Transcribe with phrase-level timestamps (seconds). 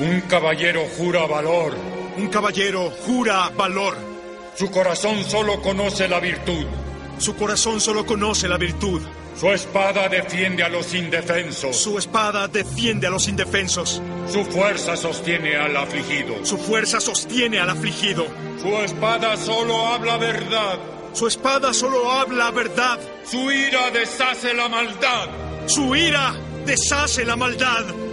[0.00, 1.76] Un caballero jura valor.
[2.16, 3.96] Un caballero jura valor.
[4.56, 6.66] Su corazón solo conoce la virtud.
[7.18, 9.00] Su corazón solo conoce la virtud.
[9.38, 11.76] Su espada defiende a los indefensos.
[11.76, 14.02] Su espada defiende a los indefensos.
[14.32, 16.44] Su fuerza sostiene al afligido.
[16.44, 18.26] Su fuerza sostiene al afligido.
[18.60, 20.78] Su espada solo habla verdad.
[21.12, 22.98] Su espada solo habla verdad.
[23.24, 25.28] Su ira deshace la maldad.
[25.66, 26.34] Su ira
[26.66, 28.03] deshace la maldad.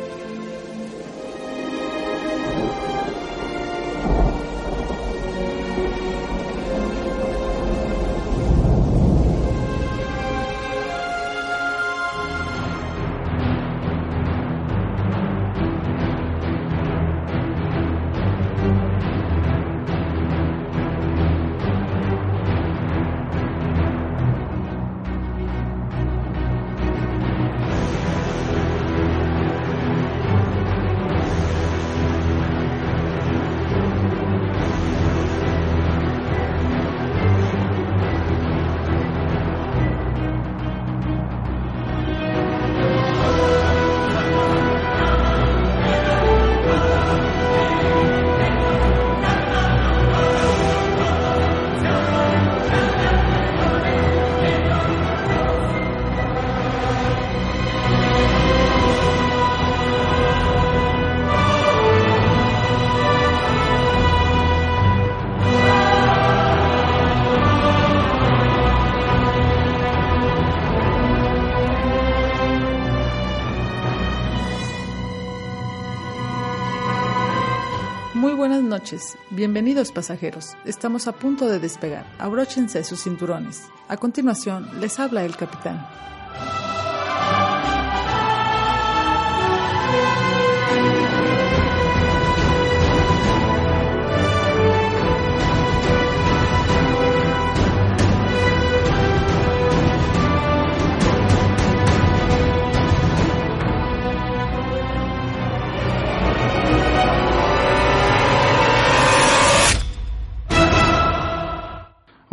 [78.21, 80.55] Muy buenas noches, bienvenidos pasajeros.
[80.63, 82.05] Estamos a punto de despegar.
[82.19, 83.63] Abróchense sus cinturones.
[83.87, 85.83] A continuación, les habla el capitán.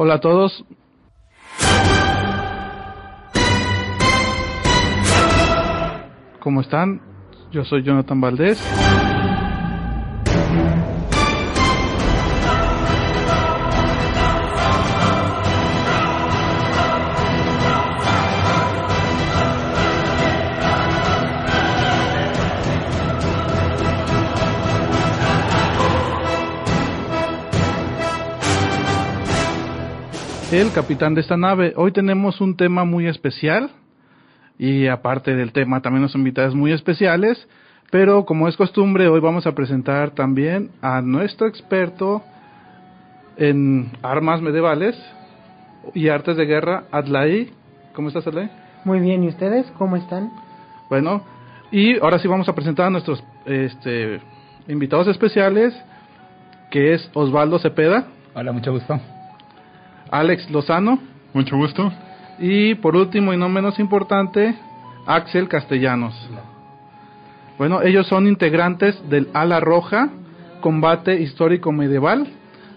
[0.00, 0.64] Hola a todos.
[6.38, 7.02] ¿Cómo están?
[7.50, 8.62] Yo soy Jonathan Valdés.
[30.50, 31.74] El capitán de esta nave.
[31.76, 33.70] Hoy tenemos un tema muy especial
[34.58, 37.46] y aparte del tema también nos invitados muy especiales,
[37.90, 42.22] pero como es costumbre hoy vamos a presentar también a nuestro experto
[43.36, 44.96] en armas medievales
[45.94, 47.50] y artes de guerra, Adlai.
[47.92, 48.50] ¿Cómo estás, Adlai?
[48.84, 50.30] Muy bien, ¿y ustedes cómo están?
[50.88, 51.22] Bueno,
[51.70, 54.20] y ahora sí vamos a presentar a nuestros este,
[54.66, 55.78] invitados especiales,
[56.70, 58.06] que es Osvaldo Cepeda.
[58.34, 58.98] Hola, mucho gusto.
[60.10, 60.98] Alex Lozano.
[61.34, 61.92] Mucho gusto.
[62.38, 64.54] Y por último y no menos importante,
[65.06, 66.14] Axel Castellanos.
[67.58, 70.10] Bueno, ellos son integrantes del Ala Roja,
[70.60, 72.28] Combate Histórico Medieval.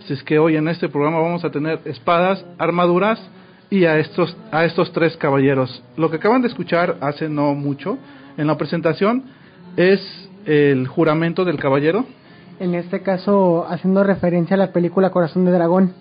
[0.04, 3.22] Así es que hoy en este programa vamos a tener espadas, armaduras
[3.70, 5.84] y a estos, a estos tres caballeros.
[5.98, 8.00] Lo que acaban de escuchar hace no mucho
[8.38, 9.24] en la presentación
[9.78, 10.02] es
[10.46, 12.06] el juramento del caballero.
[12.60, 15.94] En este caso, haciendo referencia a la película Corazón de Dragón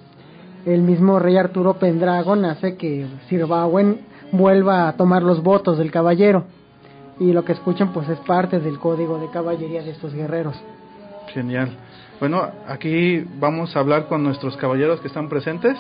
[0.67, 4.01] el mismo rey Arturo Pendragon hace que Sir Bawen
[4.33, 6.45] vuelva a tomar los votos del caballero.
[7.19, 10.57] Y lo que escuchan pues es parte del código de caballería de estos guerreros.
[11.29, 11.71] Genial.
[12.19, 15.77] Bueno, aquí vamos a hablar con nuestros caballeros que están presentes.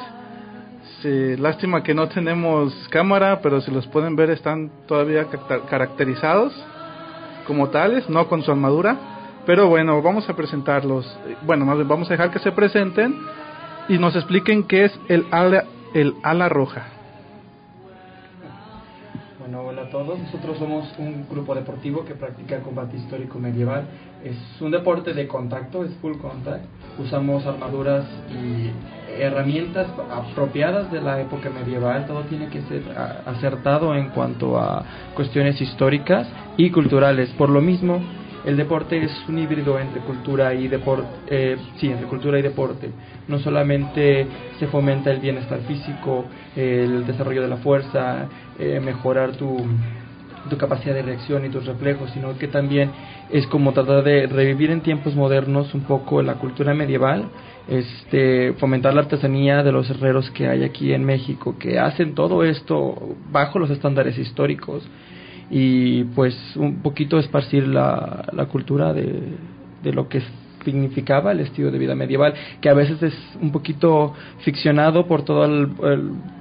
[1.02, 5.26] Sí, lástima que no tenemos cámara, pero si los pueden ver están todavía
[5.68, 6.52] caracterizados
[7.46, 8.96] como tales, no con su armadura.
[9.46, 11.06] Pero bueno, vamos a presentarlos.
[11.42, 13.14] Bueno, más bien vamos a dejar que se presenten
[13.90, 15.64] y nos expliquen qué es el ala,
[15.94, 16.86] el ala roja.
[19.40, 20.16] Bueno, hola a todos.
[20.16, 23.88] Nosotros somos un grupo deportivo que practica combate histórico medieval.
[24.22, 26.66] Es un deporte de contacto, es full contact.
[27.00, 28.70] Usamos armaduras y
[29.20, 32.06] herramientas apropiadas de la época medieval.
[32.06, 32.82] Todo tiene que ser
[33.26, 34.84] acertado en cuanto a
[35.16, 37.30] cuestiones históricas y culturales.
[37.30, 38.00] Por lo mismo,
[38.44, 42.90] el deporte es un híbrido entre cultura y deporte, eh, sí, entre cultura y deporte.
[43.28, 44.26] No solamente
[44.58, 46.24] se fomenta el bienestar físico,
[46.56, 48.26] el desarrollo de la fuerza,
[48.58, 49.58] eh, mejorar tu,
[50.48, 52.90] tu capacidad de reacción y tus reflejos, sino que también
[53.30, 57.26] es como tratar de revivir en tiempos modernos un poco la cultura medieval,
[57.68, 62.42] este, fomentar la artesanía de los herreros que hay aquí en México, que hacen todo
[62.42, 64.82] esto bajo los estándares históricos
[65.50, 69.20] y pues un poquito esparcir la, la cultura de,
[69.82, 70.22] de lo que
[70.64, 75.46] significaba el estilo de vida medieval, que a veces es un poquito ficcionado por toda
[75.46, 75.70] el,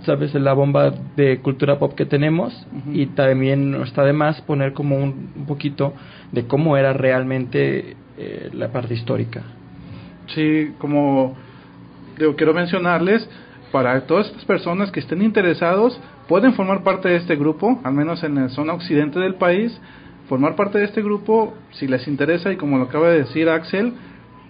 [0.04, 2.54] sabes la bomba de cultura pop que tenemos
[2.92, 5.94] y también está de más poner como un, un poquito
[6.32, 9.42] de cómo era realmente eh, la parte histórica.
[10.28, 11.36] Sí, como
[12.18, 13.28] digo, quiero mencionarles
[13.72, 18.24] para todas estas personas que estén interesados pueden formar parte de este grupo, al menos
[18.24, 19.82] en la zona occidente del país,
[20.30, 23.94] formar parte de este grupo si les interesa y como lo acaba de decir Axel,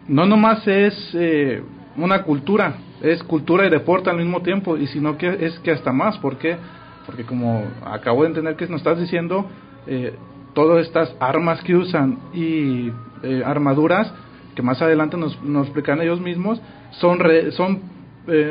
[0.09, 1.63] no nomás es eh,
[1.95, 5.93] una cultura, es cultura y deporte al mismo tiempo y sino que es que hasta
[5.93, 6.57] más, ¿por qué?
[7.05, 9.45] Porque como acabo de entender que nos estás diciendo,
[9.87, 10.13] eh,
[10.53, 12.91] todas estas armas que usan y
[13.23, 14.13] eh, armaduras
[14.53, 16.61] que más adelante nos, nos explican ellos mismos
[16.91, 17.19] son
[17.51, 17.79] son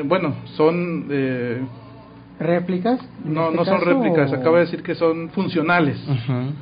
[0.06, 1.06] bueno son
[2.38, 3.00] ¿Réplicas?
[3.25, 5.99] No, no son réplicas, acaba de decir que son funcionales.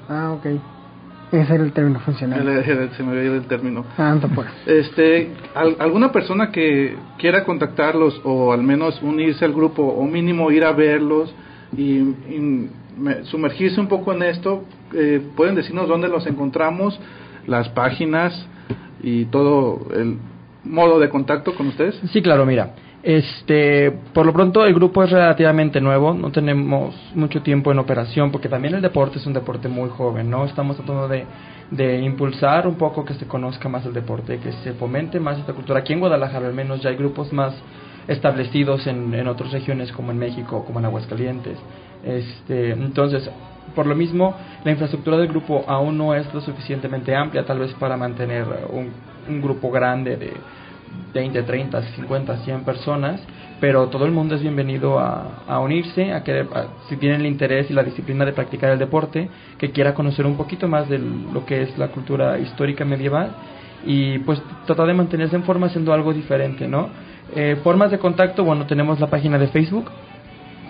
[0.08, 0.46] Ah, ok.
[1.32, 2.64] Ese era el término funcional.
[2.96, 3.84] se me había ido el término.
[4.34, 4.48] Pues.
[4.66, 10.64] Este, alguna persona que quiera contactarlos o al menos unirse al grupo o mínimo ir
[10.64, 11.34] a verlos
[11.76, 12.14] y,
[13.24, 14.64] sumergirse un poco en esto,
[14.94, 16.98] eh, pueden decirnos dónde los encontramos,
[17.46, 18.48] las páginas
[19.02, 20.16] y todo el
[20.64, 22.00] modo de contacto con ustedes.
[22.12, 22.74] Sí, claro, mira.
[23.06, 28.32] Este, por lo pronto el grupo es relativamente nuevo, no tenemos mucho tiempo en operación
[28.32, 30.44] porque también el deporte es un deporte muy joven, ¿no?
[30.44, 31.24] Estamos tratando de,
[31.70, 35.52] de impulsar un poco que se conozca más el deporte, que se fomente más esta
[35.52, 35.78] cultura.
[35.78, 37.54] Aquí en Guadalajara al menos ya hay grupos más
[38.08, 41.58] establecidos en, en otras regiones como en México, como en Aguascalientes.
[42.04, 43.30] Este, entonces,
[43.76, 47.72] por lo mismo, la infraestructura del grupo aún no es lo suficientemente amplia, tal vez
[47.74, 48.90] para mantener un,
[49.28, 50.32] un grupo grande de
[51.12, 53.20] 20, 30, 50, 100 personas,
[53.60, 56.48] pero todo el mundo es bienvenido a, unirse, a querer,
[56.88, 59.28] si tienen el interés y la disciplina de practicar el deporte,
[59.58, 63.30] que quiera conocer un poquito más de lo que es la cultura histórica medieval
[63.84, 66.88] y pues tratar de mantenerse en forma haciendo algo diferente, ¿no?
[67.34, 69.90] Eh, formas de contacto, bueno, tenemos la página de Facebook,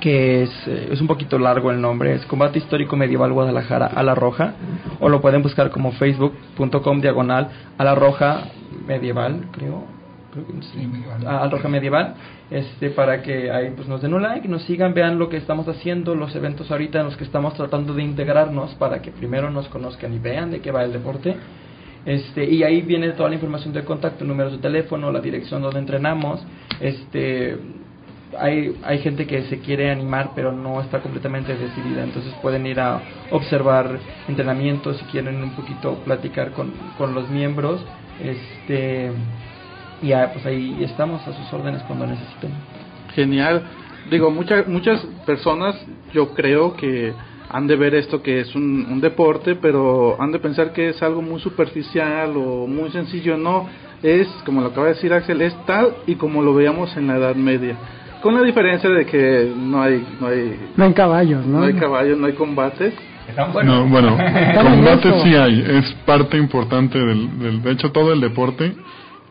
[0.00, 4.02] que es, eh, es un poquito largo el nombre, es Combate Histórico Medieval Guadalajara a
[4.02, 4.54] la Roja,
[5.00, 7.48] o lo pueden buscar como facebook.com diagonal
[7.78, 8.44] a la Roja
[8.86, 9.84] Medieval, creo,
[11.26, 12.14] al Roja Medieval,
[12.50, 15.66] este, para que ahí pues nos den un like, nos sigan, vean lo que estamos
[15.68, 19.68] haciendo, los eventos ahorita en los que estamos tratando de integrarnos para que primero nos
[19.68, 21.36] conozcan y vean de qué va el deporte.
[22.04, 25.80] Este, y ahí viene toda la información de contacto, números de teléfono, la dirección donde
[25.80, 26.40] entrenamos.
[26.80, 27.58] Este,
[28.38, 32.80] hay, hay gente que se quiere animar pero no está completamente decidida, entonces pueden ir
[32.80, 33.00] a
[33.30, 33.98] observar
[34.28, 37.84] entrenamientos si quieren un poquito platicar con, con los miembros.
[38.22, 39.10] Este,
[40.02, 42.50] y pues ahí estamos a sus órdenes cuando necesiten.
[43.14, 43.62] Genial.
[44.10, 45.74] Digo, muchas muchas personas
[46.12, 47.12] yo creo que
[47.48, 51.02] han de ver esto que es un, un, deporte, pero han de pensar que es
[51.02, 53.36] algo muy superficial o muy sencillo.
[53.36, 53.68] No,
[54.02, 57.16] es, como lo acaba de decir Axel, es tal y como lo veíamos en la
[57.16, 57.76] Edad Media.
[58.22, 60.04] Con la diferencia de que no hay...
[60.20, 61.60] No hay, no hay caballos, ¿no?
[61.60, 62.94] No hay caballos, no hay combates.
[63.52, 64.16] Bueno, bueno
[64.62, 67.62] combates sí hay, es parte importante del, del...
[67.62, 68.74] De hecho, todo el deporte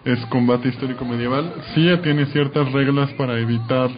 [0.05, 1.51] es combate histórico medieval.
[1.73, 3.89] Sí tiene ciertas reglas para evitar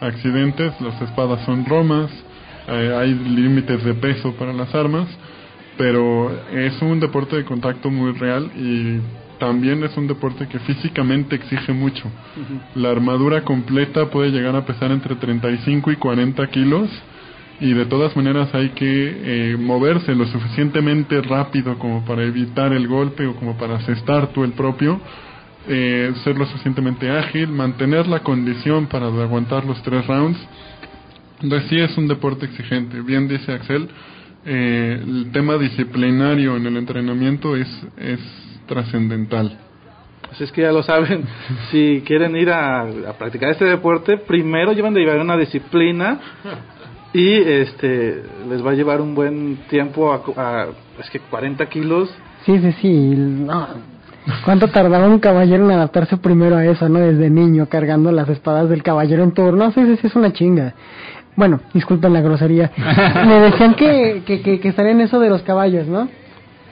[0.00, 2.10] accidentes, las espadas son romas,
[2.68, 5.08] eh, hay límites de peso para las armas,
[5.78, 8.98] pero es un deporte de contacto muy real y
[9.38, 12.10] también es un deporte que físicamente exige mucho.
[12.74, 16.90] La armadura completa puede llegar a pesar entre 35 y 40 kilos.
[17.60, 22.88] Y de todas maneras hay que eh, moverse lo suficientemente rápido como para evitar el
[22.88, 25.00] golpe o como para asestar tú el propio
[25.68, 30.38] eh, ser lo suficientemente ágil, mantener la condición para aguantar los tres rounds.
[31.42, 33.00] Entonces sí es un deporte exigente.
[33.00, 33.88] Bien dice Axel,
[34.44, 38.20] eh, el tema disciplinario en el entrenamiento es, es
[38.66, 39.58] trascendental.
[40.30, 41.24] Así es que ya lo saben,
[41.70, 42.86] si quieren ir a,
[43.18, 46.18] practicar este deporte, primero llevan de llevar una disciplina
[47.12, 50.66] y este les va a llevar un buen tiempo a,
[50.98, 52.12] es que 40 kilos.
[52.44, 53.14] Sí, sí, sí.
[53.16, 53.93] No.
[54.44, 56.98] ¿Cuánto tardaba un caballero en adaptarse primero a eso, no?
[56.98, 59.70] Desde niño, cargando las espadas del caballero en turno.
[59.72, 60.74] Sí, sí, sí, es una chinga.
[61.36, 62.70] Bueno, disculpen la grosería.
[63.26, 66.08] Me decían que, que, que, que estaría en eso de los caballos, ¿no?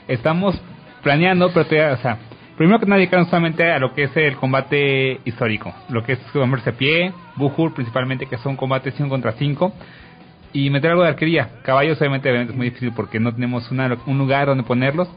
[0.08, 0.60] Estamos
[1.02, 2.18] planeando, pero te, o sea,
[2.56, 6.20] primero que nada dedicaron solamente a lo que es el combate histórico, lo que es
[6.34, 9.72] moverse a pie, Bujur principalmente, que son combates 5 contra 5,
[10.52, 11.48] y meter algo de arquería.
[11.62, 15.08] Caballos obviamente, es muy difícil porque no tenemos una, un lugar donde ponerlos,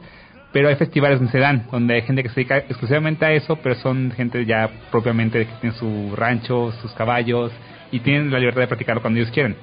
[0.56, 3.58] pero hay festivales donde se dan, donde hay gente que se dedica exclusivamente a eso,
[3.58, 7.52] pero son gente ya propiamente que tiene su rancho, sus caballos,
[7.92, 9.58] y tienen la libertad de practicarlo cuando ellos quieren.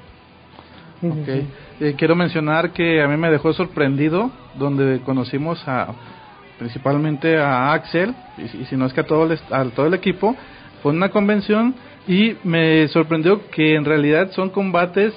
[1.00, 1.48] Okay.
[1.80, 5.94] Eh, quiero mencionar que a mí me dejó sorprendido donde conocimos a
[6.58, 10.36] principalmente a Axel y, si no es que a todo el, a todo el equipo
[10.82, 11.74] fue una convención
[12.06, 15.14] y me sorprendió que en realidad son combates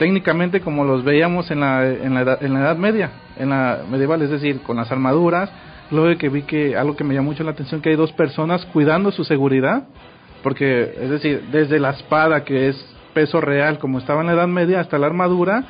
[0.00, 3.80] técnicamente como los veíamos en la, en la, edad, en la edad media, en la
[3.86, 5.50] medieval, es decir, con las armaduras.
[5.90, 8.64] Luego que vi que algo que me llamó mucho la atención que hay dos personas
[8.72, 9.88] cuidando su seguridad,
[10.42, 14.48] porque es decir, desde la espada que es peso real como estaba en la edad
[14.48, 15.64] media hasta la armadura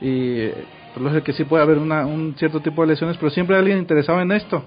[0.00, 0.48] y
[0.94, 4.22] pues que sí puede haber una, un cierto tipo de lesiones, pero siempre alguien interesado
[4.22, 4.64] en esto,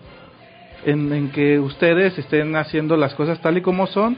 [0.86, 4.18] en, en que ustedes estén haciendo las cosas tal y como son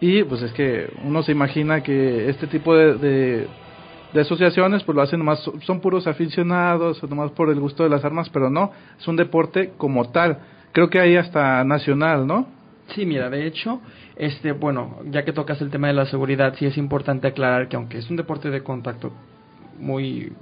[0.00, 3.48] y pues es que uno se imagina que este tipo de, de,
[4.14, 8.04] de asociaciones pues lo hacen nomás, son puros aficionados, nomás por el gusto de las
[8.04, 10.38] armas, pero no, es un deporte como tal,
[10.72, 12.46] creo que hay hasta nacional, ¿no?
[12.94, 13.80] Sí, mira, de hecho,
[14.14, 17.76] este, bueno, ya que tocas el tema de la seguridad, sí es importante aclarar que
[17.76, 19.12] aunque es un deporte de contacto
[19.78, 20.32] muy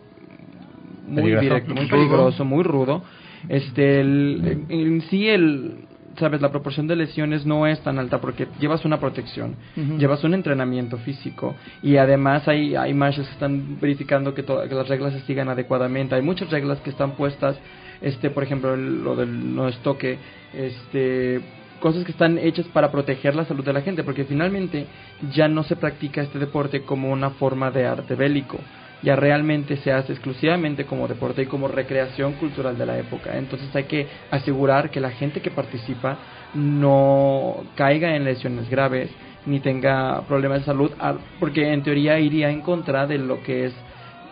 [1.07, 3.03] muy directo, muy peligroso, muy rudo,
[3.49, 5.87] este, el, en, sí el
[6.19, 9.57] sabes, la proporción de lesiones no es tan alta porque llevas una protección,
[9.99, 14.89] llevas un entrenamiento físico y además hay, hay marchas que están verificando que, que, las
[14.89, 16.15] reglas se sigan adecuadamente.
[16.15, 17.57] Hay muchas reglas que están puestas,
[18.01, 20.19] este, por ejemplo, lo del no estoque,
[20.55, 21.41] este,
[21.81, 24.87] cosas que están hechas para proteger la salud de la gente, porque finalmente
[25.35, 28.59] ya no se practica este deporte como una forma de arte bélico,
[29.03, 33.37] ya realmente se hace exclusivamente como deporte y como recreación cultural de la época.
[33.37, 36.19] Entonces hay que asegurar que la gente que participa
[36.55, 39.11] no caiga en lesiones graves
[39.45, 40.93] ni tenga problemas de salud,
[41.41, 43.75] porque en teoría iría en contra de lo que es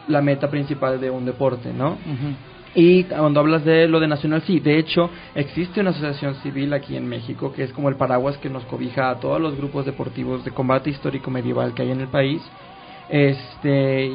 [0.07, 1.99] la meta principal de un deporte, ¿no?
[2.75, 6.97] Y cuando hablas de lo de Nacional, sí, de hecho existe una asociación civil aquí
[6.97, 10.45] en México que es como el paraguas que nos cobija a todos los grupos deportivos
[10.45, 12.41] de combate histórico medieval que hay en el país.
[13.09, 14.09] Este,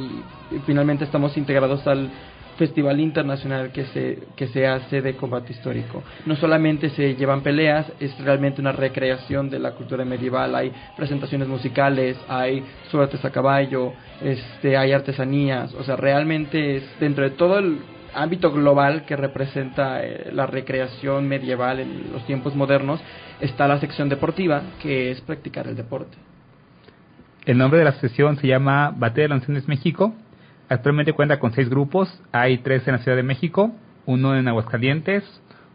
[0.65, 2.09] finalmente estamos integrados al
[2.57, 6.03] festival internacional que se, que se hace de combate histórico.
[6.25, 11.47] No solamente se llevan peleas, es realmente una recreación de la cultura medieval, hay presentaciones
[11.47, 17.59] musicales, hay suertes a caballo, este, hay artesanías, o sea, realmente es dentro de todo
[17.59, 17.79] el
[18.13, 23.01] ámbito global que representa eh, la recreación medieval en los tiempos modernos,
[23.41, 26.17] está la sección deportiva, que es practicar el deporte.
[27.45, 30.15] El nombre de la sesión se llama Batalla de Lanzones México.
[30.69, 32.09] Actualmente cuenta con seis grupos.
[32.31, 33.71] Hay tres en la Ciudad de México,
[34.05, 35.23] uno en Aguascalientes,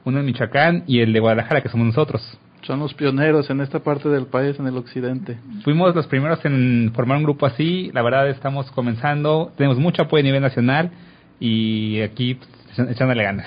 [0.05, 2.39] uno en Michoacán y el de Guadalajara, que somos nosotros.
[2.63, 5.39] Son los pioneros en esta parte del país, en el occidente.
[5.65, 7.91] Fuimos los primeros en formar un grupo así.
[7.95, 9.53] La verdad, estamos comenzando.
[9.57, 10.91] Tenemos mucho apoyo a nivel nacional
[11.39, 13.47] y aquí pues, echándole ganas.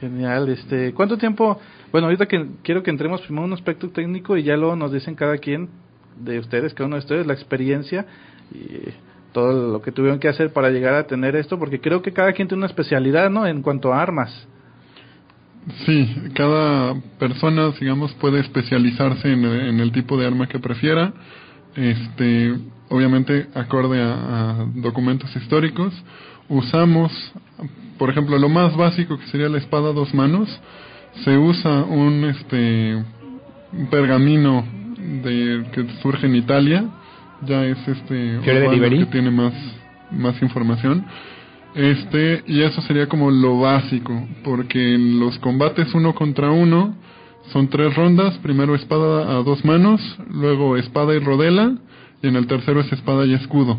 [0.00, 0.48] Genial.
[0.50, 1.58] Este, ¿Cuánto tiempo?
[1.92, 4.92] Bueno, ahorita que quiero que entremos primero en un aspecto técnico y ya luego nos
[4.92, 5.70] dicen cada quien
[6.18, 8.06] de ustedes, cada uno de ustedes, la experiencia
[8.52, 8.90] y
[9.32, 12.32] todo lo que tuvieron que hacer para llegar a tener esto, porque creo que cada
[12.32, 13.46] quien tiene una especialidad, ¿no?
[13.46, 14.30] En cuanto a armas.
[15.84, 21.12] Sí, cada persona, digamos, puede especializarse en, el tipo de arma que prefiera,
[21.76, 22.56] este,
[22.88, 25.92] obviamente acorde a documentos históricos
[26.50, 27.12] usamos,
[27.96, 30.48] por ejemplo, lo más básico que sería la espada a dos manos,
[31.24, 33.02] se usa un este
[33.90, 34.64] pergamino
[35.22, 36.84] de que surge en Italia,
[37.46, 39.52] ya es este que tiene más
[40.10, 41.04] más información.
[41.74, 46.96] Este, y eso sería como lo básico, porque en los combates uno contra uno
[47.52, 51.76] son tres rondas, primero espada a dos manos, luego espada y rodela,
[52.22, 53.78] y en el tercero es espada y escudo.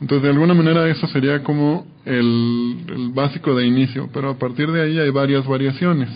[0.00, 4.82] Entonces, de alguna manera eso sería como el, básico de inicio, pero a partir de
[4.82, 6.08] ahí hay varias variaciones.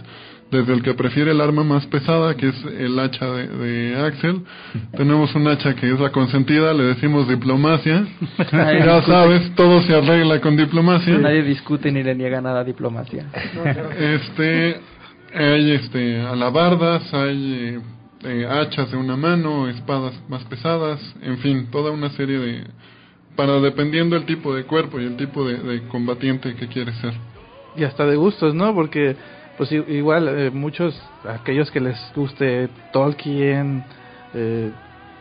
[0.54, 4.42] Desde el que prefiere el arma más pesada, que es el hacha de, Axel,
[4.96, 8.06] tenemos un hacha que es la consentida, le decimos diplomacia.
[8.52, 11.18] ya sabes, todo se arregla con diplomacia.
[11.18, 13.26] Nadie discute ni le niega nada a diplomacia.
[13.98, 14.76] este,
[15.34, 17.80] hay este, alabardas, hay
[18.22, 22.64] eh, hachas de una mano, espadas más pesadas, en fin, toda una serie de,
[23.34, 27.14] para dependiendo el tipo de cuerpo y el tipo de, de combatiente que quieres ser.
[27.76, 28.72] Y hasta de gustos, ¿no?
[28.72, 29.16] Porque
[29.56, 33.84] pues igual eh, muchos, aquellos que les guste Tolkien,
[34.34, 34.70] eh,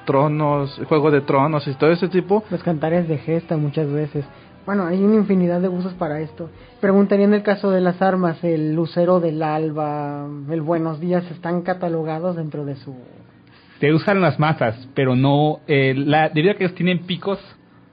[0.05, 2.43] Tronos, Juego de Tronos y todo ese tipo.
[2.49, 4.25] Los cantares de gesta muchas veces.
[4.65, 6.49] Bueno, hay una infinidad de gustos para esto.
[6.79, 11.61] Preguntaría en el caso de las armas, el lucero del alba, el buenos días, ¿están
[11.61, 12.95] catalogados dentro de su...?
[13.79, 15.59] Se usan las masas, pero no...
[15.67, 17.39] Eh, la, debido a que ellos tienen picos,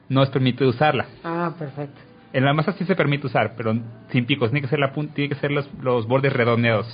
[0.08, 1.06] no es permitido usarla.
[1.24, 2.09] Ah, perfecto.
[2.32, 3.74] En la masa sí se permite usar, pero
[4.10, 4.50] sin picos.
[4.50, 6.86] Tiene que ser, la tiene que ser los, los bordes redondeados.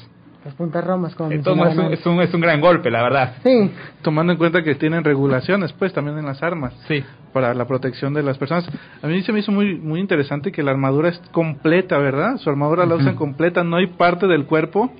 [0.44, 3.34] Las puntas romas, como Entonces, es, un, es, un, es, un, gran golpe, la verdad.
[3.42, 3.68] Sí.
[4.02, 6.72] Tomando en cuenta que tienen regulaciones, pues, también en las armas.
[6.86, 7.02] Sí.
[7.32, 8.70] Para la protección de las personas.
[9.02, 12.36] A mí se me hizo muy muy interesante que la armadura es completa, ¿verdad?
[12.36, 12.90] Su armadura uh -huh.
[12.90, 14.92] la usan completa, no hay parte del cuerpo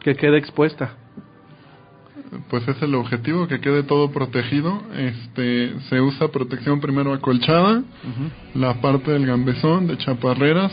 [0.00, 0.96] que quede expuesta.
[2.50, 4.82] Pues es el objetivo, que quede todo protegido.
[4.96, 8.60] Este, se usa protección primero acolchada, uh -huh.
[8.60, 10.72] la parte del gambesón de chaparreras,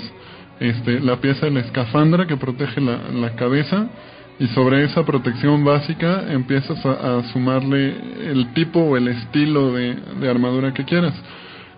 [0.59, 3.89] este, la pieza de la escafandra que protege la, la cabeza
[4.39, 7.95] y sobre esa protección básica empiezas a, a, sumarle
[8.31, 11.13] el tipo o el estilo de, de, armadura que quieras.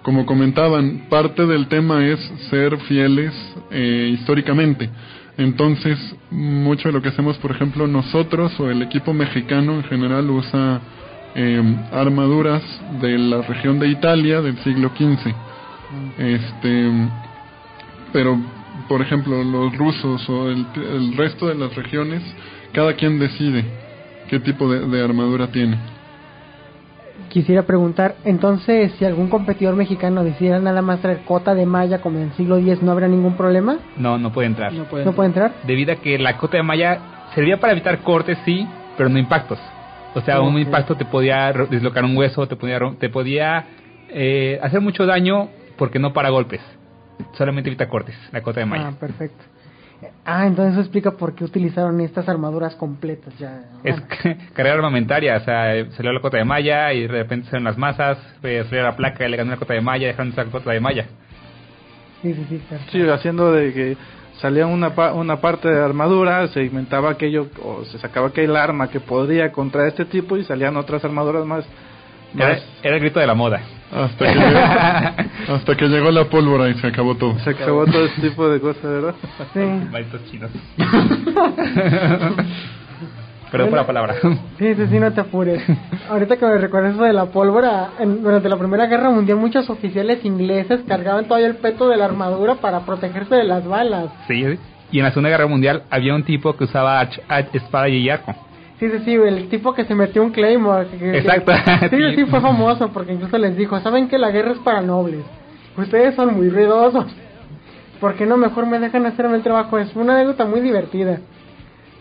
[0.02, 2.20] Como comentaban, parte del tema es
[2.50, 3.34] ser fieles
[3.70, 4.90] eh, históricamente.
[5.38, 6.00] Entonces,
[6.32, 10.82] mucho de lo que hacemos, por ejemplo, nosotros o el equipo mexicano en general usa
[11.36, 12.63] eh, armaduras
[13.01, 15.34] de la región de Italia del siglo XV.
[16.17, 16.91] Este,
[18.12, 18.38] pero
[18.88, 22.24] por ejemplo, los rusos o el, el, resto de las regiones,
[22.74, 23.65] cada quien decide
[24.29, 25.77] qué tipo de, de, armadura tiene.
[27.30, 32.18] Quisiera preguntar, entonces, si algún competidor mexicano decidiera nada más traer cota de malla como
[32.18, 33.78] en el siglo X, ¿no habrá ningún problema?
[33.98, 34.74] No, no puede entrar.
[34.74, 35.54] No puede, ¿No puede entrar.
[35.66, 38.68] Debido a que la cota de malla servía para evitar cortes, sí,
[38.98, 39.60] pero no impactos.
[40.16, 40.50] O sea, okay.
[40.50, 43.66] un impacto te podía dislocar un hueso, te podía, te podía
[44.10, 46.62] eh, hacer mucho daño porque no para golpes
[47.38, 48.90] solamente evita cortes, la cota de malla.
[48.90, 49.44] Ah, perfecto.
[50.25, 53.63] Ah, entonces eso explica por qué utilizaron estas armaduras completas ya.
[53.84, 54.00] Es
[54.54, 58.17] carrera armamentaria, o sea, salió la cota de malla y de repente salieron las masas,
[58.41, 61.06] salió la placa y le ganó la cota de malla, dejando esa cota de malla.
[62.22, 62.62] Sí, sí, sí.
[62.91, 63.98] Sí, haciendo de que
[64.39, 69.00] salía una, una parte de armadura, se inventaba aquello, o se sacaba aquel arma que
[69.00, 71.65] podría contra este tipo y salían otras armaduras más.
[72.36, 73.62] Era, era el grito de la moda.
[73.92, 74.60] Hasta que, llegó,
[75.56, 77.40] hasta que llegó la pólvora y se acabó todo.
[77.40, 79.16] Se acabó todo este tipo de cosas, ¿verdad?
[79.54, 79.60] Sí.
[79.60, 80.52] Malditos chinos.
[83.52, 84.16] Perdón por la palabra.
[84.58, 85.63] Sí, sí, sí, no te apures.
[86.10, 89.70] Ahorita que me recuerdas eso de la pólvora, en, durante la Primera Guerra Mundial muchos
[89.70, 94.12] oficiales ingleses cargaban todavía el peto de la armadura para protegerse de las balas.
[94.28, 94.44] Sí,
[94.92, 97.02] y en la Segunda Guerra Mundial había un tipo que usaba
[97.54, 98.36] espada y arco.
[98.80, 100.88] Sí, sí, sí, el tipo que se metió un Claymore.
[100.90, 101.52] Que, Exacto.
[101.80, 104.82] Que, sí, sí, fue famoso porque incluso les dijo, ¿saben que la guerra es para
[104.82, 105.26] nobles?
[105.76, 107.06] Ustedes son muy ruidosos.
[108.00, 109.80] ¿Por qué no mejor me dejan hacerme el trabajo?
[109.80, 111.20] Es una anécdota muy divertida.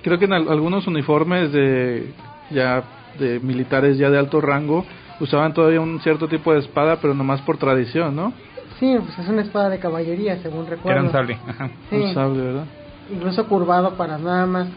[0.02, 2.12] Creo que en al algunos uniformes de
[2.50, 2.84] ya
[3.18, 4.84] de militares ya de alto rango
[5.20, 8.34] usaban todavía un cierto tipo de espada, pero nomás por tradición, ¿no?
[8.78, 10.90] Sí, pues es una espada de caballería, según recuerdo.
[10.90, 11.38] Era un sable.
[11.46, 11.70] Ajá.
[11.88, 11.96] Sí.
[11.96, 12.64] Un sable, ¿verdad?
[13.10, 14.68] Incluso curvado para nada más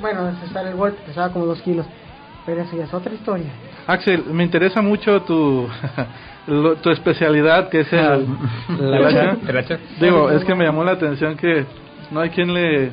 [0.00, 1.86] bueno, necesitar el golpe, pesaba como dos kilos.
[2.44, 3.50] Pero eso ya es otra historia.
[3.86, 5.68] Axel, me interesa mucho tu
[6.82, 8.26] tu especialidad, que es el,
[8.80, 9.36] el, hacha.
[9.46, 9.78] el hacha.
[10.00, 11.64] Digo, es que me llamó la atención que
[12.10, 12.90] no hay quien le...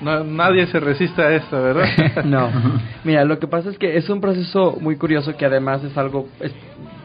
[0.00, 1.84] No, nadie se resista a esta, ¿verdad?
[2.24, 2.50] no.
[3.04, 6.28] Mira, lo que pasa es que es un proceso muy curioso que además es algo...
[6.40, 6.52] Es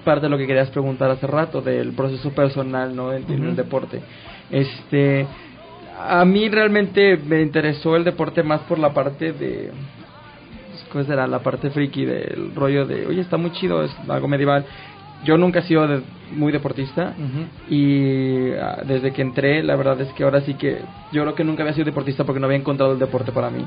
[0.03, 3.11] parte de lo que querías preguntar hace rato, del proceso personal, ¿no?
[3.11, 3.49] En, uh -huh.
[3.49, 4.01] el deporte.
[4.51, 5.25] Este
[5.97, 9.71] a mí realmente me interesó el deporte más por la parte de
[10.91, 11.27] ¿cómo será?
[11.27, 14.65] la parte friki del rollo de oye está muy chido es algo medieval
[15.23, 16.01] yo nunca he sido de,
[16.33, 17.71] muy deportista uh -huh.
[17.73, 20.79] y uh, desde que entré la verdad es que ahora sí que
[21.11, 23.65] yo creo que nunca había sido deportista porque no había encontrado el deporte para mí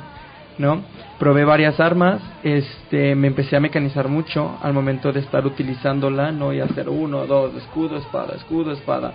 [0.59, 0.83] no
[1.19, 6.53] probé varias armas este me empecé a mecanizar mucho al momento de estar utilizándola no
[6.53, 9.15] y hacer uno dos escudo espada escudo espada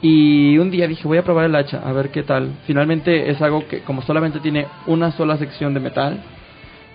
[0.00, 2.50] y un día dije, voy a probar el hacha, a ver qué tal.
[2.66, 6.20] Finalmente es algo que como solamente tiene una sola sección de metal,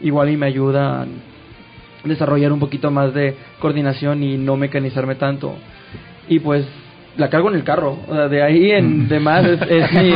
[0.01, 1.05] igual y me ayuda a
[2.05, 5.55] desarrollar un poquito más de coordinación y no mecanizarme tanto.
[6.29, 6.65] Y pues
[7.17, 10.13] la cargo en el carro, o sea, de ahí en demás es, es, mi,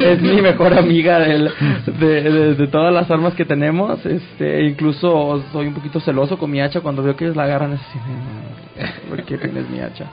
[0.04, 1.50] es mi mejor amiga del,
[1.98, 6.50] de, de, de, todas las armas que tenemos, este, incluso soy un poquito celoso con
[6.50, 7.98] mi hacha cuando veo que ellos la agarran así,
[9.08, 10.06] ¿por qué tienes mi hacha?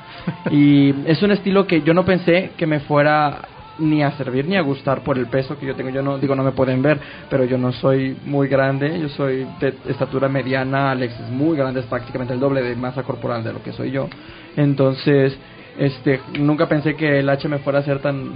[0.52, 3.42] Y es un estilo que yo no pensé que me fuera
[3.78, 5.90] ni a servir ni a gustar por el peso que yo tengo.
[5.90, 7.00] Yo no digo no me pueden ver,
[7.30, 11.82] pero yo no soy muy grande, yo soy de estatura mediana, Alex es muy grande,
[11.82, 14.08] es prácticamente el doble de masa corporal de lo que soy yo.
[14.56, 15.38] Entonces,
[15.78, 18.32] Este, nunca pensé que el hacha me fuera a ser tan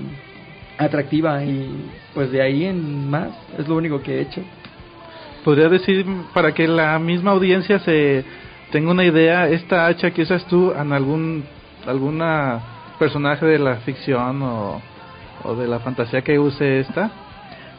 [0.78, 4.42] atractiva y pues de ahí en más es lo único que he hecho.
[5.44, 8.26] Podría decir para que la misma audiencia se
[8.72, 11.44] tenga una idea, esta hacha que usas tú en algún
[11.88, 12.60] alguna
[13.00, 14.82] personaje de la ficción o,
[15.44, 17.10] o de la fantasía que use esta.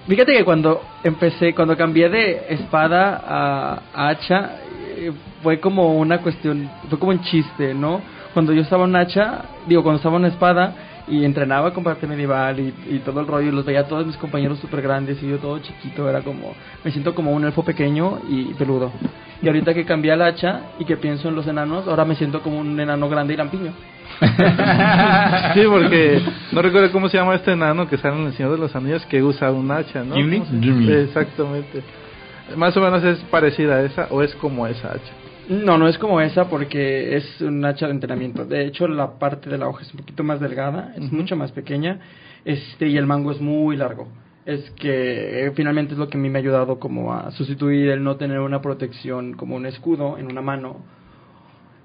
[0.06, 4.56] Fíjate que cuando empecé, cuando cambié de espada a hacha,
[4.96, 8.00] eh, fue como una cuestión, fue como un chiste, ¿no?
[8.32, 10.74] Cuando yo estaba en hacha, digo, cuando estaba en espada
[11.10, 14.06] y entrenaba con parte medieval y, y todo el rollo, y los veía a todos
[14.06, 17.64] mis compañeros súper grandes y yo todo chiquito, era como, me siento como un elfo
[17.64, 18.92] pequeño y peludo.
[19.42, 22.40] Y ahorita que cambié al hacha y que pienso en los enanos, ahora me siento
[22.42, 23.72] como un enano grande y lampiño.
[25.54, 28.58] sí, porque no recuerdo cómo se llama este enano que sale en El Señor de
[28.58, 30.14] los Anillos que usa un hacha, ¿no?
[30.14, 30.42] Gimli.
[30.60, 30.92] Gimli.
[30.92, 31.82] Exactamente.
[32.56, 35.29] Más o menos es parecida a esa o es como esa hacha.
[35.50, 38.44] No, no es como esa porque es un hacha de entrenamiento.
[38.44, 41.50] De hecho, la parte de la hoja es un poquito más delgada, es mucho más
[41.50, 41.98] pequeña,
[42.44, 44.06] este y el mango es muy largo.
[44.46, 47.88] Es que eh, finalmente es lo que a mí me ha ayudado como a sustituir
[47.88, 50.84] el no tener una protección como un escudo en una mano.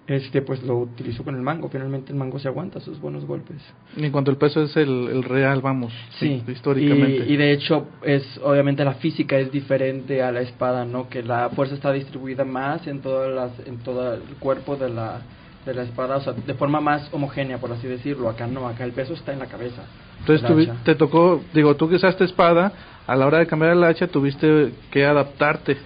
[0.07, 1.67] Este, pues lo utilizo con el mango.
[1.69, 3.57] Finalmente el mango se aguanta sus buenos golpes.
[3.97, 7.25] En cuanto al peso es el, el real, vamos, Sí, históricamente.
[7.27, 11.09] Y, y de hecho, es obviamente la física es diferente a la espada, ¿no?
[11.09, 15.21] Que la fuerza está distribuida más en todas las, en todo el cuerpo de la,
[15.65, 18.29] de la espada, o sea, de forma más homogénea, por así decirlo.
[18.29, 19.83] Acá no, acá el peso está en la cabeza.
[20.19, 22.71] Entonces te tocó, digo, tú que usaste espada,
[23.07, 25.77] a la hora de cambiar el hacha tuviste que adaptarte.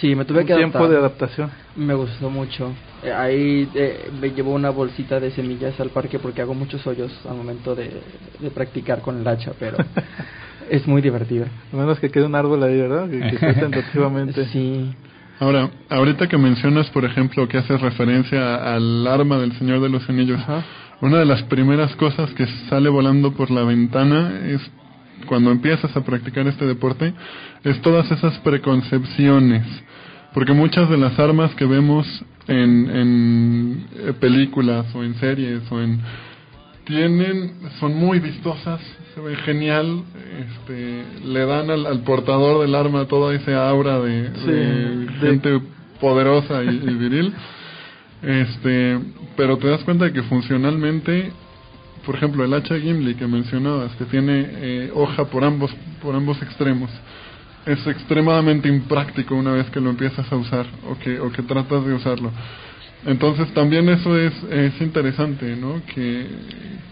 [0.00, 0.90] Sí, me tuve un que tiempo adaptar.
[0.90, 1.50] de adaptación.
[1.76, 2.72] Me gustó mucho.
[3.02, 7.12] Eh, ahí eh, me llevo una bolsita de semillas al parque porque hago muchos hoyos
[7.28, 7.90] al momento de,
[8.38, 9.76] de practicar con el hacha, pero
[10.70, 11.46] es muy divertido.
[11.72, 13.08] A menos que quede un árbol ahí, ¿verdad?
[13.10, 14.46] Que, que tentativamente.
[14.52, 14.94] Sí.
[15.38, 20.06] Ahora, ahorita que mencionas, por ejemplo, que haces referencia al arma del Señor de los
[20.08, 20.62] Anillos, Ajá.
[21.00, 24.60] una de las primeras cosas que sale volando por la ventana es
[25.26, 27.12] cuando empiezas a practicar este deporte,
[27.64, 29.64] es todas esas preconcepciones.
[30.34, 32.06] Porque muchas de las armas que vemos
[32.46, 36.00] en, en eh, películas o en series o en
[36.84, 38.80] tienen son muy vistosas
[39.14, 40.02] se ve genial
[40.38, 45.12] este le dan al, al portador del arma toda esa aura de, Sí, de de-
[45.20, 45.60] gente
[46.00, 47.32] poderosa y, y viril
[48.22, 48.98] este
[49.36, 51.30] pero te das cuenta de que funcionalmente
[52.04, 55.70] por ejemplo el hacha Gimli que mencionabas que tiene eh, hoja por ambos
[56.02, 56.90] por ambos extremos
[57.66, 61.84] es extremadamente impráctico una vez que lo empiezas a usar o que o que tratas
[61.84, 62.32] de usarlo
[63.06, 65.80] entonces también eso es, es interesante, ¿no?
[65.94, 66.26] Que,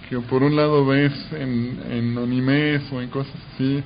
[0.08, 3.82] que por un lado ves en, en animes o en cosas así,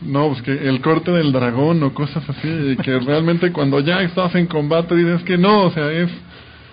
[0.00, 4.00] no, pues que el corte del dragón o cosas así, y que realmente cuando ya
[4.02, 6.10] estás en combate dices que no, o sea, es,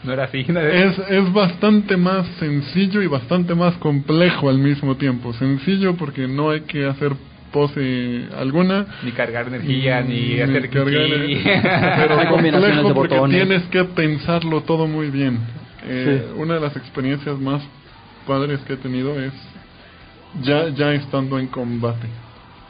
[0.04, 0.46] No era así.
[0.48, 5.34] no es, es bastante más sencillo y bastante más complejo al mismo tiempo.
[5.34, 7.14] Sencillo porque no hay que hacer
[7.52, 10.96] pose alguna, Ni cargar energía, ni Mm, hacer cargar ki.
[11.14, 11.96] energía.
[12.08, 13.38] pero complejo de porque botones.
[13.48, 15.40] tienes que pensarlo todo muy bien.
[15.86, 16.40] Eh, Sí.
[16.42, 17.62] Una de las experiencias más
[18.28, 19.32] padres que he tenido es
[20.44, 22.08] ya ya estando en combate.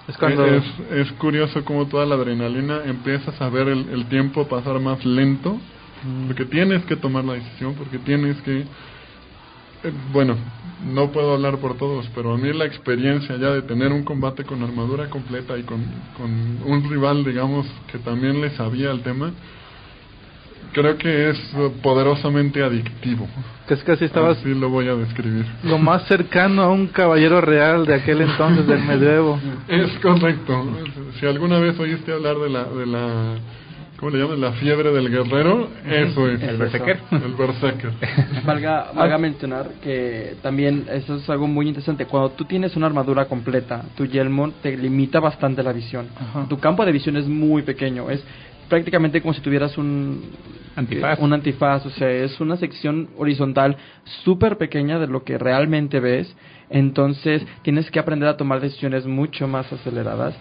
[0.08, 4.48] Es cuando Es, es curioso como toda la adrenalina empiezas a ver el, el tiempo
[4.48, 5.58] pasar más lento
[6.28, 8.60] porque tienes que tomar la decisión, porque tienes que...
[8.62, 10.36] eh, bueno,
[10.94, 14.44] no puedo hablar por todos, pero a mí la experiencia ya de tener un combate
[14.44, 15.84] con armadura completa y con,
[16.18, 19.32] con un rival, digamos, que también le sabía el tema,
[20.74, 21.40] creo que es
[21.82, 23.28] poderosamente adictivo.
[23.68, 25.46] casi casi estabas Así lo voy a describir.
[25.64, 29.40] lo más cercano a un caballero real de aquel entonces del medievo.
[29.68, 30.64] Es correcto.
[31.20, 33.36] Si alguna vez oíste hablar de la, de la
[34.00, 34.42] ¿cómo le llaman?
[34.42, 36.42] La fiebre del guerrero, eso es.
[36.42, 37.00] El berserker.
[37.12, 37.92] El berserker.
[38.46, 42.06] Valga, valga mencionar que también eso es algo muy interesante.
[42.06, 46.08] Cuando tú tienes una armadura completa, tu yelmo te limita bastante la visión.
[46.16, 46.46] Ajá.
[46.48, 48.10] Tu campo de visión es muy pequeño.
[48.10, 48.24] Es
[48.70, 50.32] prácticamente como si tuvieras un
[50.76, 51.20] Antifaz.
[51.20, 51.86] un antifaz.
[51.86, 53.78] O sea, es una sección horizontal
[54.24, 56.34] súper pequeña de lo que realmente ves.
[56.70, 60.36] Entonces tienes que aprender a tomar decisiones mucho más aceleradas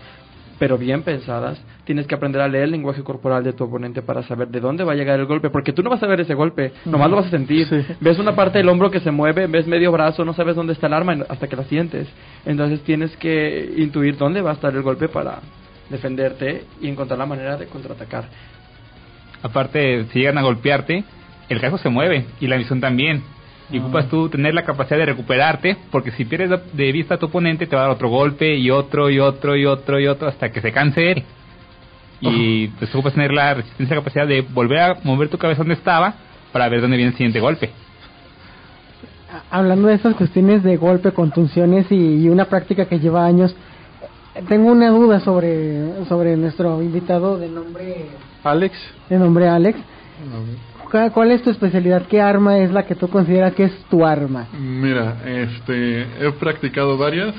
[0.58, 1.60] pero bien pensadas.
[1.84, 4.84] Tienes que aprender a leer el lenguaje corporal de tu oponente para saber de dónde
[4.84, 7.16] va a llegar el golpe, porque tú no vas a ver ese golpe, nomás lo
[7.16, 7.66] vas a sentir.
[7.68, 7.94] Sí.
[8.00, 10.86] Ves una parte del hombro que se mueve, ves medio brazo, no sabes dónde está
[10.86, 12.08] el arma hasta que la sientes.
[12.44, 15.40] Entonces tienes que intuir dónde va a estar el golpe para
[15.90, 18.24] defenderte y encontrar la manera de contraatacar.
[19.42, 21.04] Aparte, si llegan a golpearte,
[21.48, 23.22] el casco se mueve y la visión también.
[23.70, 27.26] Y ocupas tú tener la capacidad de recuperarte, porque si pierdes de vista a tu
[27.26, 30.28] oponente, te va a dar otro golpe y otro y otro y otro y otro
[30.28, 31.24] hasta que se canse él.
[32.20, 35.74] Y pues ocupas tener la resistencia, la capacidad de volver a mover tu cabeza donde
[35.74, 36.14] estaba
[36.52, 37.70] para ver dónde viene el siguiente golpe.
[39.50, 43.54] hablando de estas cuestiones de golpe, contunciones y, una práctica que lleva años,
[44.48, 48.06] tengo una duda sobre, sobre nuestro invitado de nombre
[48.44, 48.76] Alex.
[49.10, 49.78] De nombre Alex.
[50.90, 52.06] ¿Cuál es tu especialidad?
[52.06, 54.46] ¿Qué arma es la que tú consideras que es tu arma?
[54.58, 57.34] Mira, este, he practicado varias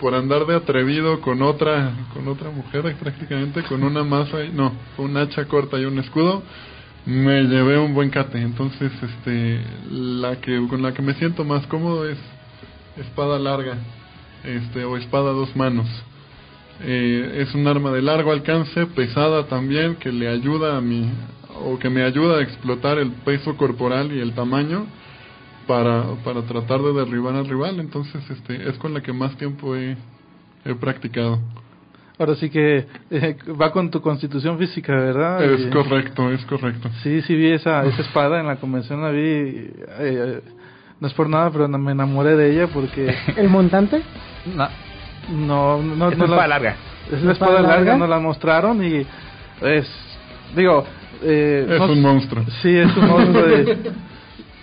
[0.00, 5.16] por andar de atrevido con otra, con otra mujer prácticamente, con una masa, no, un
[5.16, 6.42] hacha corta y un escudo
[7.06, 8.40] me llevé un buen cate.
[8.40, 9.60] Entonces, este,
[9.90, 12.18] la que con la que me siento más cómodo es
[12.96, 13.76] espada larga,
[14.44, 15.86] este, o espada a dos manos.
[16.82, 21.10] Eh, es un arma de largo alcance, pesada también, que le ayuda a mi,
[21.64, 24.86] o que me ayuda a explotar el peso corporal y el tamaño
[25.66, 27.80] para, para tratar de derribar al rival.
[27.80, 29.96] Entonces, este, es con la que más tiempo he,
[30.64, 31.38] he practicado.
[32.18, 35.42] Ahora sí que eh, va con tu constitución física, ¿verdad?
[35.42, 36.90] Es correcto, es correcto.
[37.02, 39.20] Sí, sí vi esa, esa espada en la convención, la vi.
[39.20, 40.40] Eh,
[41.00, 43.14] no es por nada, pero me enamoré de ella porque...
[43.36, 44.02] ¿El montante?
[44.54, 44.68] No,
[45.30, 46.10] no, no.
[46.10, 46.76] Es la espada larga.
[47.10, 49.06] Es la espada, larga, nos la mostraron y
[49.62, 49.90] es...
[50.54, 50.84] Digo...
[51.22, 52.44] Eh, es un monstruo.
[52.62, 53.44] Sí, es un monstruo.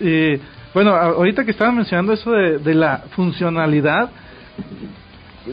[0.00, 0.40] y
[0.74, 4.10] bueno, ahorita que estaba mencionando eso de, de la funcionalidad,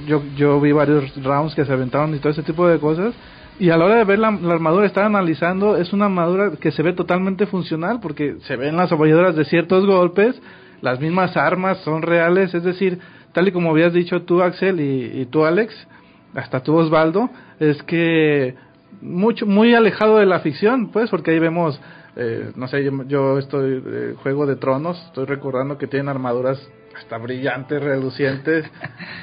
[0.07, 3.13] yo, yo vi varios rounds que se aventaron y todo ese tipo de cosas.
[3.57, 6.83] Y a la hora de ver la, armadura, estaba analizando, es una armadura que se
[6.83, 10.41] ve totalmente funcional porque se ven las apoyadoras de ciertos golpes,
[10.81, 12.99] las mismas armas son reales, es decir,
[13.31, 15.73] tal y como habías dicho tú, Axel, y, tú, Alex,
[16.33, 18.55] hasta tú, Osvaldo, es que
[19.01, 21.79] mucho muy alejado de la ficción, pues, porque ahí vemos,
[22.15, 26.59] eh, no sé, yo, estoy, eh, Juego de Tronos, estoy recordando que tienen armaduras
[26.97, 28.65] hasta brillantes, relucientes.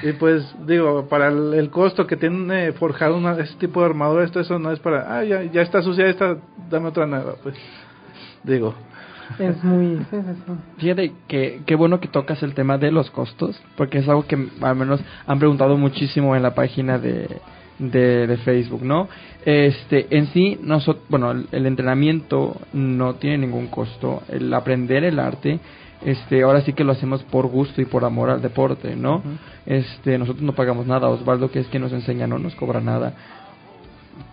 [0.03, 4.39] y pues digo, para el, costo que tiene forjar una, ese tipo de armadura, esto
[4.39, 6.37] eso no es para, ah, ya, ya está sucia esta,
[6.69, 7.55] dame otra nueva, pues
[8.43, 8.75] digo.
[9.39, 10.05] Es muy...
[10.77, 14.49] Fíjate que qué bueno que tocas el tema de los costos, porque es algo que
[14.61, 17.41] al menos han preguntado muchísimo en la página de,
[17.79, 19.07] de, de, Facebook, ¿no?
[19.45, 25.59] Este, en sí, nosotros, bueno, el, entrenamiento no tiene ningún costo, el aprender el arte
[26.05, 29.23] este ahora sí que lo hacemos por gusto y por amor al deporte no
[29.65, 31.07] este nosotros no pagamos nada.
[31.07, 33.13] Osvaldo que es quien nos enseña no nos cobra nada.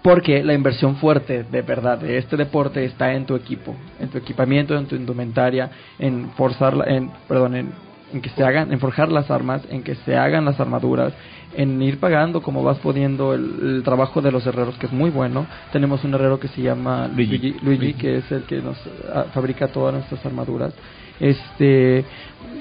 [0.02, 4.18] Porque la inversión fuerte de verdad de este deporte está en tu equipo en tu
[4.18, 7.72] equipamiento en tu indumentaria en forzar en perdón en,
[8.12, 11.12] en que se hagan en forjar las armas en que se hagan las armaduras
[11.56, 15.46] en ir pagando como vas pudiendo el, trabajo de los herreros que es muy bueno.
[15.72, 18.78] Tenemos un herrero que se llama Luigi, Luigi, que es el que nos
[19.12, 20.72] ah, fabrica todas nuestras armaduras.
[21.18, 22.04] Este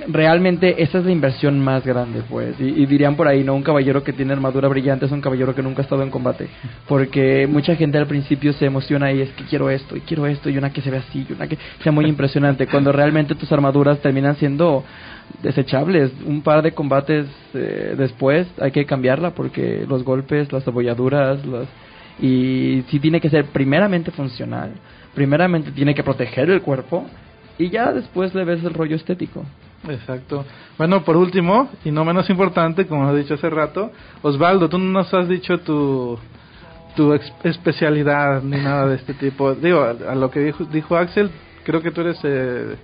[0.10, 2.60] realmente esa es la inversión más grande pues.
[2.60, 5.62] Y, dirían por ahí no un caballero que tiene armadura brillante es un caballero que
[5.62, 6.50] nunca ha estado en combate.
[6.88, 10.50] Porque mucha gente al principio se emociona y es que quiero esto y quiero esto
[10.50, 13.52] y una que se ve así y una que sea muy impresionante cuando realmente tus
[13.52, 14.84] armaduras terminan siendo
[15.44, 21.46] desechables un par de combates eh, después hay que cambiarla porque los golpes las abolladuras
[21.46, 21.68] las
[22.22, 24.72] y si tiene que ser primeramente funcional
[25.16, 27.06] primeramente tiene que proteger el cuerpo
[27.60, 29.46] y ya después le ves el rollo estético.
[29.88, 30.46] Exacto.
[30.78, 34.90] Bueno, por último, y no menos importante, como he dicho hace rato, Osvaldo, tú no
[34.90, 36.18] nos has dicho tu,
[36.96, 37.14] tu
[37.44, 39.54] especialidad ni nada de este tipo.
[39.56, 41.30] Digo, a, lo que dijo, dijo Axel,
[41.66, 42.76] creo que tú eres eh,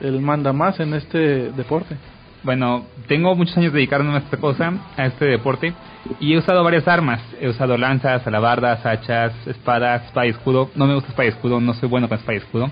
[0.00, 1.96] el manda más en este deporte.
[2.42, 5.74] Bueno, tengo muchos años dedicándome a esta cosa, a este deporte,
[6.20, 7.20] y he usado varias armas.
[7.40, 10.70] He usado lanzas, alabardas, hachas, espadas, espada y escudo.
[10.74, 12.70] No me gusta espada y escudo, no soy bueno con espada y escudo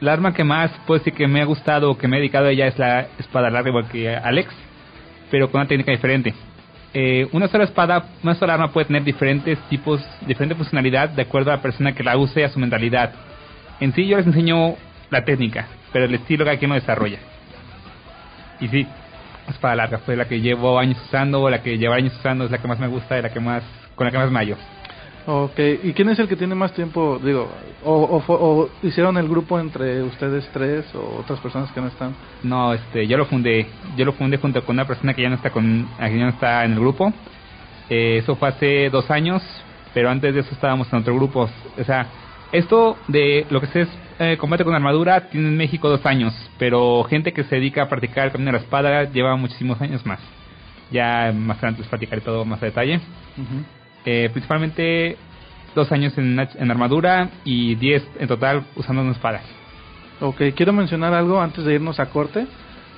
[0.00, 2.46] la arma que más puedo decir que me ha gustado o que me he dedicado
[2.46, 4.54] a ella es la espada larga igual que Alex,
[5.30, 6.34] pero con una técnica diferente.
[6.92, 11.50] Eh, una sola espada, una sola arma puede tener diferentes tipos, diferente funcionalidad de acuerdo
[11.50, 13.12] a la persona que la use a su mentalidad.
[13.80, 14.76] En sí yo les enseño
[15.10, 17.18] la técnica, pero el estilo que aquí no desarrolla.
[18.60, 18.86] Y sí,
[19.48, 22.50] espada larga fue la que llevo años usando, o la que llevo años usando es
[22.50, 23.62] la que más me gusta y la que más,
[23.94, 24.56] con la que más me hallo.
[25.28, 27.18] Ok, ¿y quién es el que tiene más tiempo?
[27.22, 27.48] Digo,
[27.84, 32.14] o, o, hicieron el grupo entre ustedes tres o otras personas que no están?
[32.44, 33.66] No, este, yo lo fundé,
[33.96, 36.30] yo lo fundé junto con una persona que ya no está con, que ya no
[36.30, 37.12] está en el grupo.
[37.90, 39.42] Eh, eso fue hace dos años,
[39.92, 41.50] pero antes de eso estábamos en otro grupo.
[41.76, 42.06] O sea,
[42.52, 47.04] esto de lo que es eh, combate con armadura tiene en México dos años, pero
[47.04, 50.20] gente que se dedica a practicar el camino de la espada lleva muchísimos años más.
[50.90, 53.00] Ya más adelante les platicaré todo más a detalle.
[54.04, 55.16] Eh, principalmente
[55.74, 59.42] dos años en, en armadura y diez en total usando una espada.
[60.20, 62.46] Ok, quiero mencionar algo antes de irnos a corte,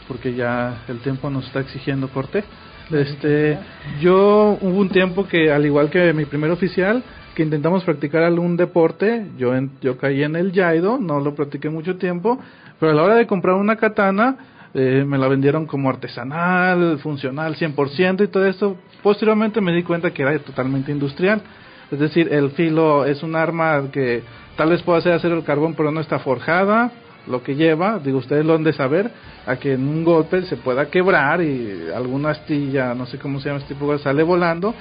[0.06, 2.44] porque ya el tiempo nos está exigiendo corte.
[2.90, 3.58] Este,
[4.00, 7.02] yo hubo un tiempo que, al igual que mi primer oficial,
[7.34, 11.96] que intentamos practicar algún deporte, yo, yo caí en el Jaido, no lo practiqué mucho
[11.96, 12.38] tiempo,
[12.80, 14.36] pero a la hora de comprar una katana,
[14.74, 18.76] eh, me la vendieron como artesanal, funcional 100% y todo eso.
[19.02, 21.42] Posteriormente me di cuenta que era totalmente industrial.
[21.90, 24.22] Es decir, el filo es un arma que
[24.56, 26.92] tal vez pueda hacer hacer el carbón, pero no está forjada.
[27.28, 29.10] Lo que lleva, digo, ustedes lo han de saber,
[29.46, 33.48] a que en un golpe se pueda quebrar y alguna astilla, no sé cómo se
[33.48, 34.74] llama este tipo, sale volando.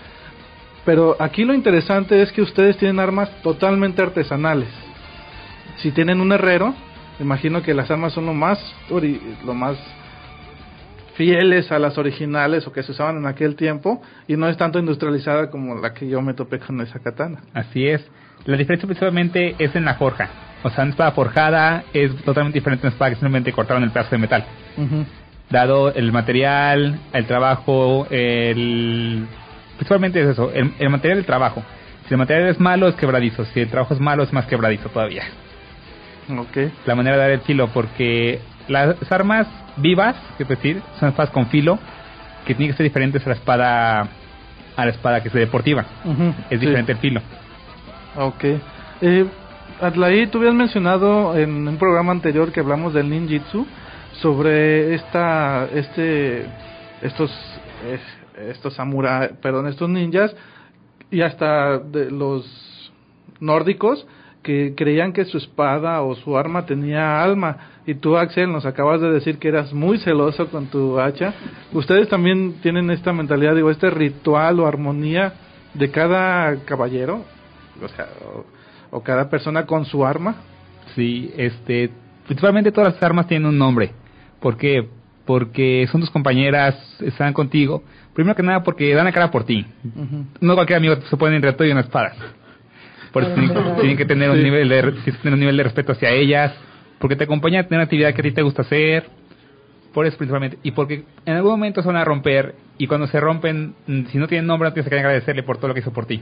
[0.85, 4.69] Pero aquí lo interesante es que ustedes tienen armas totalmente artesanales.
[5.77, 6.73] Si tienen un herrero,
[7.19, 8.57] imagino que las armas son lo más,
[9.45, 9.77] lo más
[11.15, 14.79] fieles a las originales o que se usaban en aquel tiempo y no es tanto
[14.79, 17.41] industrializada como la que yo me topé con esa katana.
[17.53, 18.05] Así es.
[18.45, 20.46] La diferencia principalmente es en la forja.
[20.63, 23.91] O sea, una espada forjada es totalmente diferente a una espada que simplemente cortaron el
[23.91, 24.45] pedazo de metal.
[25.49, 29.25] Dado el material, el trabajo, el...
[29.77, 31.63] Principalmente es eso, el, el material del trabajo.
[32.07, 33.45] Si el material es malo, es quebradizo.
[33.45, 35.23] Si el trabajo es malo, es más quebradizo todavía.
[36.29, 36.71] Okay.
[36.85, 41.47] La manera de dar el filo, porque las armas vivas, es decir, son espadas con
[41.47, 41.79] filo,
[42.45, 44.07] que tienen que ser diferentes a la espada
[44.77, 45.85] a la espada que es deportiva.
[46.49, 47.21] Es diferente el filo.
[48.15, 48.43] Ok.
[49.01, 49.25] Eh,
[49.79, 53.65] Adlai, tú habías mencionado en un programa anterior que hablamos del ninjitsu
[54.13, 56.45] sobre esta, este,
[57.03, 57.31] estos,
[58.49, 60.35] estos samurai, perdón, estos ninjas
[61.11, 62.91] y hasta de los
[63.39, 64.07] nórdicos
[64.41, 67.57] que creían que su espada o su arma tenía alma.
[67.85, 71.33] Y tú, Axel, nos acabas de decir que eras muy celoso con tu hacha.
[71.71, 75.33] ¿Ustedes también tienen esta mentalidad, digo, este ritual o armonía
[75.75, 77.25] de cada caballero?
[77.83, 78.07] O sea,
[78.91, 80.35] o, cada persona con su arma.
[80.95, 81.91] Sí, este,
[82.25, 83.91] principalmente todas las armas tienen un nombre.
[84.39, 84.87] ¿Por qué?
[85.25, 87.83] Porque son tus compañeras, están contigo.
[88.13, 89.65] Primero que nada porque dan la cara por ti.
[90.39, 92.13] No cualquier amigo se pone en reto y una espada.
[93.11, 93.33] Por eso
[93.79, 94.81] tienen, que tener un nivel de
[95.21, 96.53] tener un nivel de respeto hacia ellas,
[96.99, 99.05] porque te acompañan a tener una actividad que a ti te gusta hacer.
[99.93, 100.59] Por eso principalmente.
[100.63, 103.73] Y porque en algún momento se van a romper y cuando se rompen,
[104.11, 106.21] si no tienen nombre, no tienes que agradecerle por todo lo que hizo por ti.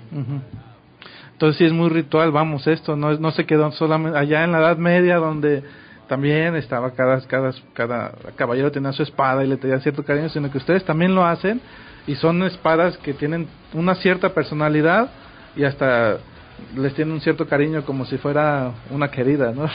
[1.35, 4.59] Entonces sí es muy ritual, vamos, esto no, no se quedó solamente allá en la
[4.59, 5.63] Edad Media donde
[6.07, 10.49] también estaba cada, cada, cada caballero tenía su espada y le tenía cierto cariño, sino
[10.49, 11.59] que ustedes también lo hacen
[12.07, 15.09] y son espadas que tienen una cierta personalidad
[15.57, 16.19] y hasta
[16.75, 19.67] les tiene un cierto cariño como si fuera una querida, ¿no?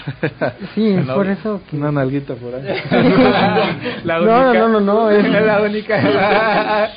[0.74, 1.76] Sí, es por eso que...
[1.76, 2.62] Una nalguita por ahí.
[4.04, 4.54] la única.
[4.54, 6.90] No, no, no, no, es la única.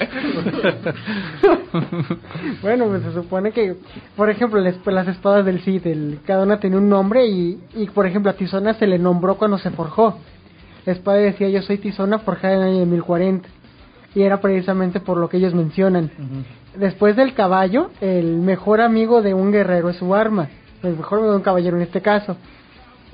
[2.61, 3.75] bueno, pues se supone que,
[4.15, 8.05] por ejemplo, las, espadas del Cid, el, cada una tenía un nombre y, y, por
[8.05, 10.17] ejemplo, a Tizona se le nombró cuando se forjó.
[10.85, 13.49] La espada decía, yo soy Tizona forjada en el año de 1040.
[14.15, 16.12] Y era precisamente por lo que ellos mencionan
[16.76, 20.49] después del caballo, el mejor amigo de un guerrero es su arma,
[20.82, 22.38] el mejor amigo de un caballero en este caso.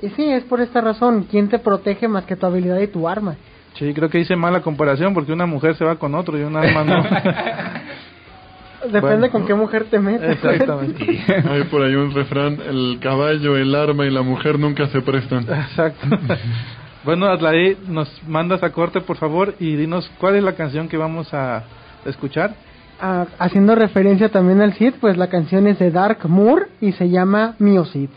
[0.02, 3.06] Y sí, es por esta razón, ¿quién te protege más que tu habilidad y tu
[3.08, 3.36] arma?
[3.74, 6.56] Sí, creo que hice mala comparación porque una mujer se va con otro y un
[6.56, 7.02] arma no.
[8.90, 10.42] Depende con qué mujer te metes.
[10.42, 11.04] Exactamente.
[11.50, 15.42] Hay por ahí un refrán, el caballo, el arma y la mujer nunca se prestan.
[15.42, 16.06] Exacto.
[17.04, 20.96] bueno, Adlaí, nos mandas a corte, por favor, y dinos cuál es la canción que
[20.96, 21.64] vamos a
[22.04, 22.54] escuchar
[23.00, 27.54] haciendo referencia también al Cid, pues la canción es de Dark Moor y se llama
[27.58, 28.10] Mio Cid.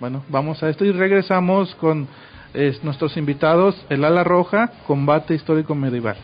[0.00, 2.08] Bueno, vamos a esto y regresamos con
[2.82, 6.16] nuestros invitados, el ala roja, combate histórico medieval.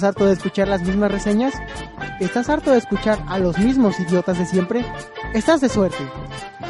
[0.00, 1.52] ¿Estás harto de escuchar las mismas reseñas?
[2.20, 4.82] ¿Estás harto de escuchar a los mismos idiotas de siempre?
[5.34, 5.98] Estás de suerte.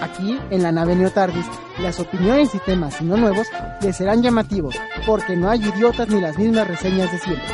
[0.03, 1.47] Aquí, en la nave Neotardis,
[1.79, 3.47] las opiniones y temas, no nuevos,
[3.83, 4.75] les serán llamativos,
[5.07, 7.47] porque no hay idiotas ni las mismas reseñas de siempre.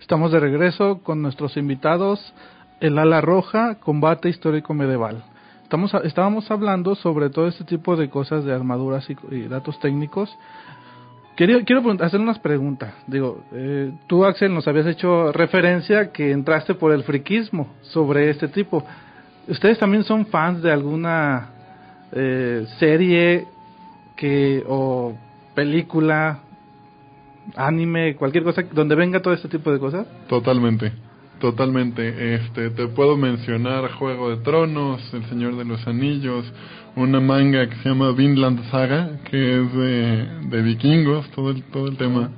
[0.00, 2.34] Estamos de regreso con nuestros invitados,
[2.80, 5.24] el ala roja, combate histórico medieval.
[5.62, 10.36] Estamos, estábamos hablando sobre todo este tipo de cosas de armaduras y, y datos técnicos.
[11.36, 12.92] Quiero, hacer unas preguntas.
[13.06, 18.48] Digo, eh, tú Axel nos habías hecho referencia que entraste por el friquismo sobre este
[18.48, 18.84] tipo.
[19.48, 21.48] ¿Ustedes también son fans de alguna
[22.12, 23.46] eh, serie
[24.16, 25.14] que o
[25.54, 26.40] película,
[27.56, 30.06] anime, cualquier cosa donde venga todo este tipo de cosas?
[30.28, 30.92] Totalmente,
[31.40, 32.34] totalmente.
[32.36, 36.44] Este, te puedo mencionar Juego de Tronos, El Señor de los Anillos,
[36.96, 41.88] una manga que se llama Vinland Saga, que es de, de vikingos, todo el, todo
[41.88, 42.30] el tema.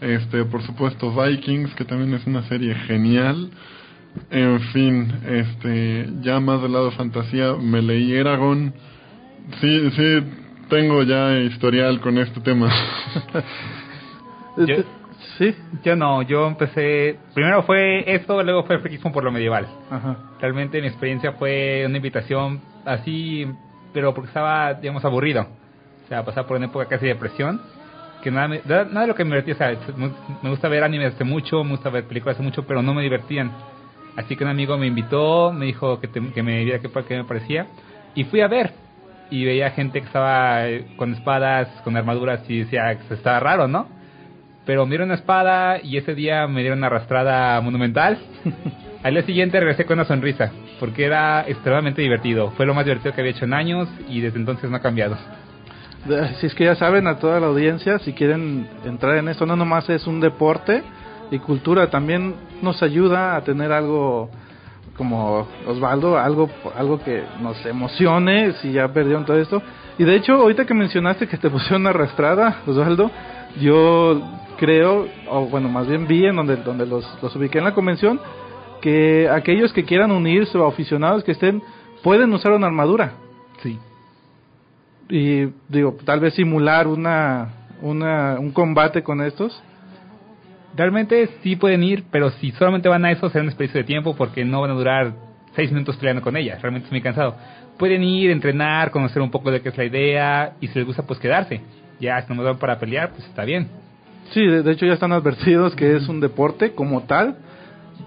[0.00, 3.50] Este, por supuesto Vikings, que también es una serie genial.
[4.30, 8.74] En fin, este, ya más del lado fantasía, me leí Eragon.
[9.60, 10.18] Sí, sí,
[10.68, 12.70] tengo ya historial con este tema.
[14.56, 14.84] Yo,
[15.38, 15.54] sí.
[15.84, 17.18] Yo no, yo empecé.
[17.34, 19.66] Primero fue esto, luego fue friquismo por lo medieval.
[19.90, 20.16] Ajá.
[20.40, 23.46] Realmente mi experiencia fue una invitación así,
[23.92, 25.46] pero porque estaba, digamos, aburrido.
[26.04, 27.60] O sea, pasaba por una época casi de depresión.
[28.22, 29.94] Que nada, me- nada nada de lo que me divertía, o sea,
[30.42, 33.02] me gusta ver animes hace mucho, me gusta ver películas hace mucho, pero no me
[33.02, 33.50] divertían.
[34.16, 37.16] Así que un amigo me invitó, me dijo que, te- que me viera qué, qué
[37.16, 37.66] me parecía.
[38.14, 38.74] Y fui a ver.
[39.30, 43.66] Y veía gente que estaba eh, con espadas, con armaduras, y decía que estaba raro,
[43.66, 43.88] ¿no?
[44.64, 48.18] Pero me dieron una espada y ese día me dieron una arrastrada monumental.
[49.02, 52.52] Al día siguiente regresé con una sonrisa, porque era extremadamente divertido.
[52.52, 55.16] Fue lo más divertido que había hecho en años y desde entonces no ha cambiado.
[56.38, 59.56] Si es que ya saben a toda la audiencia, si quieren entrar en esto, no
[59.56, 60.82] nomás es un deporte
[61.30, 64.30] y cultura, también nos ayuda a tener algo
[64.96, 69.62] como Osvaldo, algo algo que nos emocione si ya perdieron todo esto.
[69.98, 73.10] Y de hecho, ahorita que mencionaste que te pusieron arrastrada, Osvaldo,
[73.60, 74.20] yo
[74.62, 78.20] creo, o bueno, más bien vi en donde, donde los, los ubiqué en la convención,
[78.80, 81.60] que aquellos que quieran unirse o aficionados que estén,
[82.04, 83.14] pueden usar una armadura.
[83.60, 83.76] Sí.
[85.08, 87.48] Y digo, tal vez simular una,
[87.80, 89.60] una, un combate con estos.
[90.76, 94.14] Realmente sí pueden ir, pero si solamente van a eso será un desperdicio de tiempo
[94.14, 95.12] porque no van a durar
[95.56, 96.56] seis minutos peleando con ella.
[96.62, 97.34] Realmente es muy cansado.
[97.78, 101.02] Pueden ir, entrenar, conocer un poco de qué es la idea y si les gusta
[101.02, 101.62] pues quedarse.
[101.98, 103.81] Ya si no me van para pelear, pues está bien.
[104.32, 107.36] Sí, de, hecho ya están advertidos que es un deporte como tal.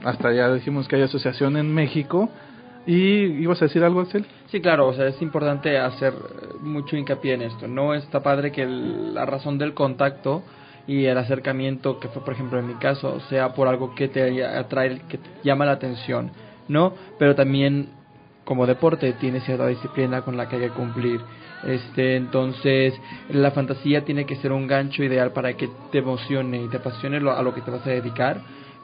[0.03, 2.30] Hasta ya dijimos que hay asociación en México.
[2.88, 4.26] ¿Y ibas a decir algo, Axel?
[4.47, 7.67] Sí, claro, o sea, es importante hacer eh, mucho hincapié en esto.
[7.67, 10.43] No está padre que el- la razón del contacto
[10.88, 14.43] y el acercamiento, que fue por ejemplo en mi caso, sea por algo que te
[14.45, 16.30] atrae, que te llama la atención,
[16.67, 16.93] ¿no?
[17.17, 17.89] Pero también
[18.43, 21.21] como deporte tiene cierta disciplina con la que hay que cumplir.
[21.62, 26.70] Este, entonces, la fantasía tiene que ser un gancho ideal para que te emocione y
[26.70, 28.43] te apasione lo- a lo que te vas a dedicar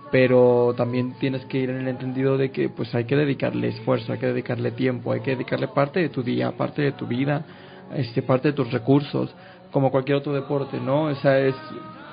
[0.10, 4.12] pero también tienes que ir en el entendido de que pues hay que dedicarle esfuerzo,
[4.12, 7.46] hay que dedicarle tiempo, hay que dedicarle parte de tu día, parte de tu vida,
[7.90, 9.34] este parte de tus recursos,
[9.72, 11.04] como cualquier otro deporte, ¿no?
[11.06, 11.56] O sea, es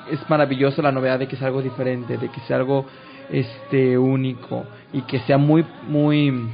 [0.06, 2.86] es maravilloso la novedad de que sea algo diferente, de que sea algo
[3.28, 6.50] este único y que sea muy muy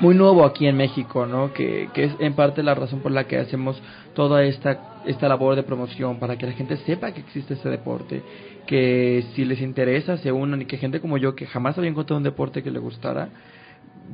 [0.00, 1.52] muy nuevo aquí en México, ¿no?
[1.52, 3.80] Que, que es en parte la razón por la que hacemos
[4.14, 8.22] toda esta esta labor de promoción para que la gente sepa que existe este deporte,
[8.66, 12.18] que si les interesa se unan y que gente como yo que jamás había encontrado
[12.18, 13.28] un deporte que le gustara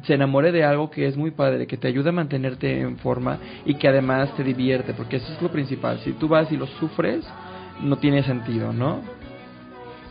[0.04, 3.38] se enamore de algo que es muy padre, que te ayuda a mantenerte en forma
[3.64, 5.98] y que además te divierte, porque eso es lo principal.
[6.04, 7.26] Si tú vas y lo sufres,
[7.82, 9.00] no tiene sentido, ¿no?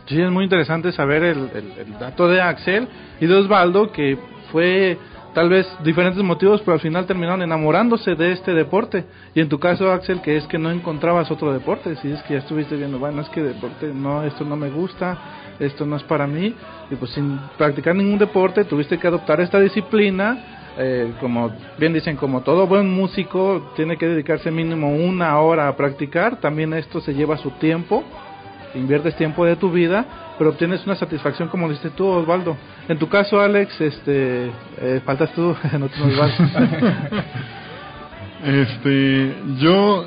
[0.06, 2.88] Sí, es muy interesante saber el, el- el dato de Axel
[3.20, 4.18] y de Osvaldo, que
[4.50, 4.98] fue
[5.36, 9.04] tal vez diferentes motivos, pero al final terminaron enamorándose de este deporte.
[9.34, 12.32] Y en tu caso, Axel, que es que no encontrabas otro deporte, si es que
[12.32, 15.18] ya estuviste viendo, bueno, es que deporte, no, esto no me gusta,
[15.58, 16.54] esto no es para mí,
[16.90, 20.72] y pues sin practicar ningún deporte tuviste que adoptar esta disciplina.
[20.78, 25.76] Eh, como bien dicen, como todo buen músico tiene que dedicarse mínimo una hora a
[25.76, 28.04] practicar, también esto se lleva su tiempo,
[28.76, 32.56] inviertes tiempo de tu vida pero obtienes una satisfacción como dices tú, Osvaldo.
[32.88, 35.96] En tu caso, Alex, este, eh, faltas tú, no te
[38.44, 40.06] Este, yo,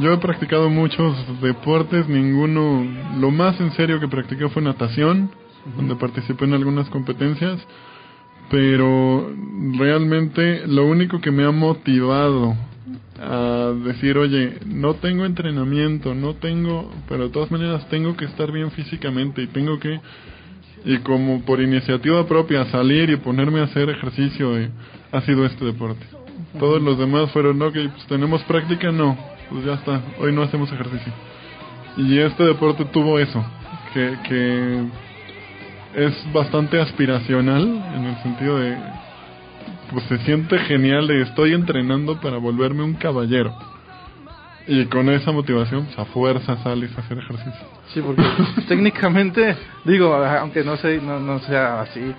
[0.00, 2.84] yo he practicado muchos deportes, ninguno,
[3.18, 5.30] lo más en serio que practiqué fue natación,
[5.76, 7.58] donde participé en algunas competencias,
[8.50, 9.30] pero
[9.78, 12.56] realmente lo único que me ha motivado
[13.20, 18.50] a decir, oye, no tengo entrenamiento, no tengo, pero de todas maneras tengo que estar
[18.50, 20.00] bien físicamente y tengo que,
[20.84, 24.70] y como por iniciativa propia, salir y ponerme a hacer ejercicio, eh,
[25.12, 26.04] ha sido este deporte.
[26.58, 29.16] Todos los demás fueron, ok, pues tenemos práctica, no,
[29.50, 31.12] pues ya está, hoy no hacemos ejercicio.
[31.96, 33.44] Y este deporte tuvo eso,
[33.92, 34.84] que, que
[35.94, 37.62] es bastante aspiracional
[37.94, 38.76] en el sentido de
[39.90, 43.54] pues se siente genial de estoy entrenando para volverme un caballero.
[44.66, 47.66] Y con esa motivación, pues a fuerza sales a hacer ejercicio.
[47.92, 48.22] Sí, porque
[48.68, 52.14] técnicamente, digo, aunque no, sé, no, no sea así,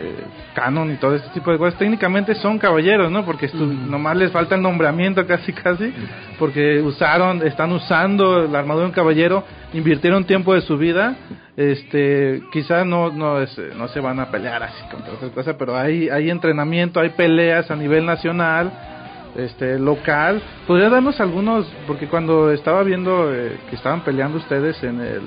[0.00, 0.24] eh,
[0.54, 3.24] canon y todo este tipo de cosas, técnicamente son caballeros, ¿no?
[3.24, 5.92] Porque nomás les falta el nombramiento casi, casi,
[6.38, 11.16] porque usaron, están usando la armadura de un caballero, invirtieron tiempo de su vida
[11.56, 13.40] este quizás no no
[13.76, 17.68] no se van a pelear así contra otras cosas pero hay hay entrenamiento hay peleas
[17.72, 18.70] a nivel nacional
[19.36, 20.42] este local.
[20.66, 25.22] Podría darnos algunos porque cuando estaba viendo eh, que estaban peleando ustedes en el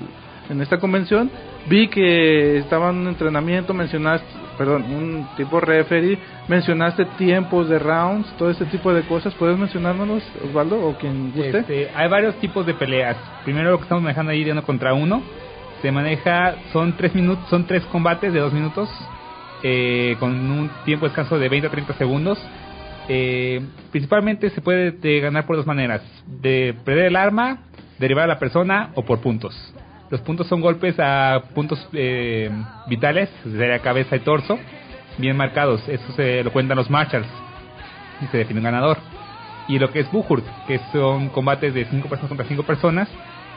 [0.50, 1.32] en esta convención
[1.68, 8.50] vi que estaban en entrenamiento mencionaste perdón un tipo referee mencionaste tiempos de rounds todo
[8.50, 9.34] ese tipo de cosas.
[9.36, 13.18] Puedes mencionárnoslos Osvaldo o quien guste este, hay varios tipos de peleas.
[13.44, 15.24] Primero lo que estamos manejando ahí de uno contra uno.
[15.82, 18.88] Se maneja, son tres minutos, son tres combates de dos minutos,
[19.64, 22.38] eh, con un tiempo de descanso de 20 a 30 segundos.
[23.08, 27.64] Eh, principalmente se puede ganar por dos maneras, de perder el arma,
[27.98, 29.74] derivar a la persona o por puntos.
[30.12, 32.52] Los puntos son golpes a puntos eh,
[32.88, 34.60] vitales, la cabeza y torso,
[35.18, 35.88] bien marcados.
[35.88, 37.28] Eso se lo cuentan los marshals
[38.22, 38.98] y se define un ganador.
[39.70, 43.08] Y lo que es Buhurt, que son combates de cinco personas contra cinco personas,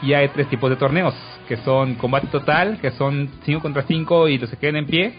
[0.00, 1.14] y hay tres tipos de torneos,
[1.48, 5.14] que son combate total, que son 5 contra 5 y los que queden en pie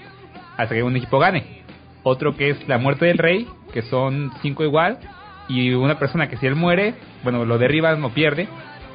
[0.57, 1.63] hasta que un equipo gane.
[2.03, 4.99] Otro que es la muerte del rey, que son 5 igual,
[5.47, 8.47] y una persona que si él muere, bueno, lo derriban o pierde,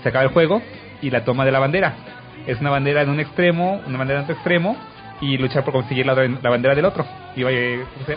[0.03, 0.63] se acaba el juego,
[1.03, 2.20] y la toma de la bandera.
[2.47, 4.77] Es una bandera en un extremo, una bandera en otro extremo,
[5.21, 7.05] y luchar por conseguir la, la bandera del otro,
[7.37, 7.59] y vaya,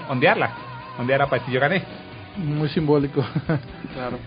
[0.09, 0.49] ondearla,
[0.97, 1.83] ondearla para decir yo gané.
[2.37, 3.21] Muy simbólico.
[3.93, 4.17] claro.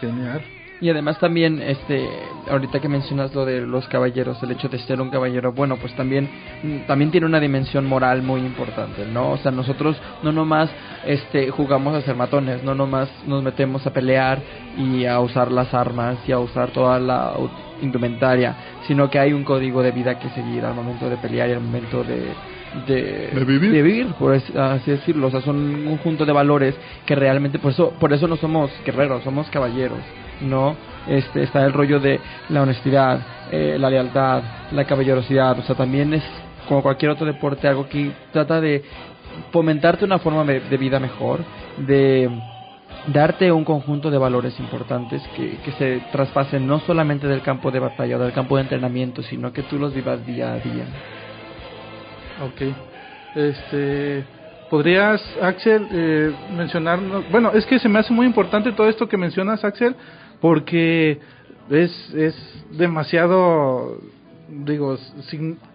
[0.00, 0.42] Genial.
[0.80, 2.08] Y además también, este,
[2.50, 5.94] ahorita que mencionas lo de los caballeros, el hecho de ser un caballero, bueno, pues
[5.94, 6.28] también,
[6.86, 9.32] también tiene una dimensión moral muy importante, ¿no?
[9.32, 10.70] O sea, nosotros no nomás,
[11.06, 14.40] este, jugamos a ser matones, no nomás nos metemos a pelear
[14.76, 17.34] y a usar las armas y a usar toda la
[17.80, 18.56] indumentaria,
[18.86, 21.60] sino que hay un código de vida que seguir al momento de pelear y al
[21.60, 22.32] momento de,
[22.86, 25.28] de, vivir, por así decirlo.
[25.28, 26.74] O sea, son un conjunto de valores
[27.06, 30.00] que realmente, por eso, por eso no somos guerreros, somos caballeros.
[30.40, 30.76] ¿No?
[31.06, 33.20] Este, está el rollo de la honestidad,
[33.50, 36.24] eh, la lealtad, la caballerosidad, o sea, también es
[36.68, 38.82] como cualquier otro deporte algo que trata de
[39.52, 41.40] fomentarte una forma de, vida mejor,
[41.76, 42.30] de
[43.08, 47.80] darte un conjunto de valores importantes que, que se traspasen no solamente del campo de
[47.80, 50.84] batalla o del campo de entrenamiento, sino que tú los vivas día a día.
[52.42, 52.74] Ok.
[53.34, 54.24] Este,
[54.70, 57.30] ¿Podrías, Axel, eh, mencionarnos?
[57.30, 59.94] Bueno, es que se me hace muy importante todo esto que mencionas, Axel,
[60.44, 61.20] porque
[61.70, 62.34] es, es
[62.76, 63.98] demasiado,
[64.46, 64.98] digo,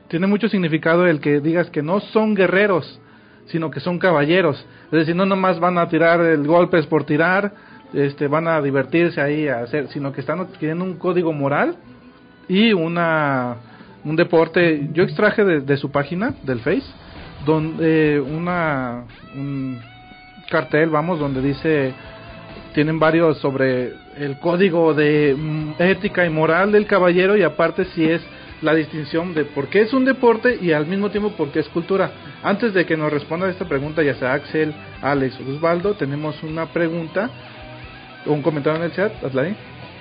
[0.09, 3.01] tiene mucho significado el que digas que no son guerreros,
[3.47, 4.63] sino que son caballeros.
[4.91, 7.51] Es decir, no nomás van a tirar el golpes por tirar,
[7.93, 11.75] este, van a divertirse ahí a hacer, sino que están adquiriendo un código moral
[12.47, 13.55] y una
[14.05, 14.87] un deporte.
[14.93, 16.85] Yo extraje de, su página del Face
[17.43, 19.05] donde una
[19.35, 19.81] un
[20.47, 21.91] cartel, vamos, donde dice
[22.75, 28.03] tienen varios sobre el código de mm, ética y moral del caballero y aparte si
[28.05, 28.21] es
[28.61, 31.69] la distinción de por qué es un deporte y al mismo tiempo por qué es
[31.69, 32.11] cultura.
[32.43, 36.65] Antes de que nos responda esta pregunta, ya sea Axel, Alex o Osvaldo, tenemos una
[36.65, 37.29] pregunta
[38.25, 39.13] o un comentario en el chat.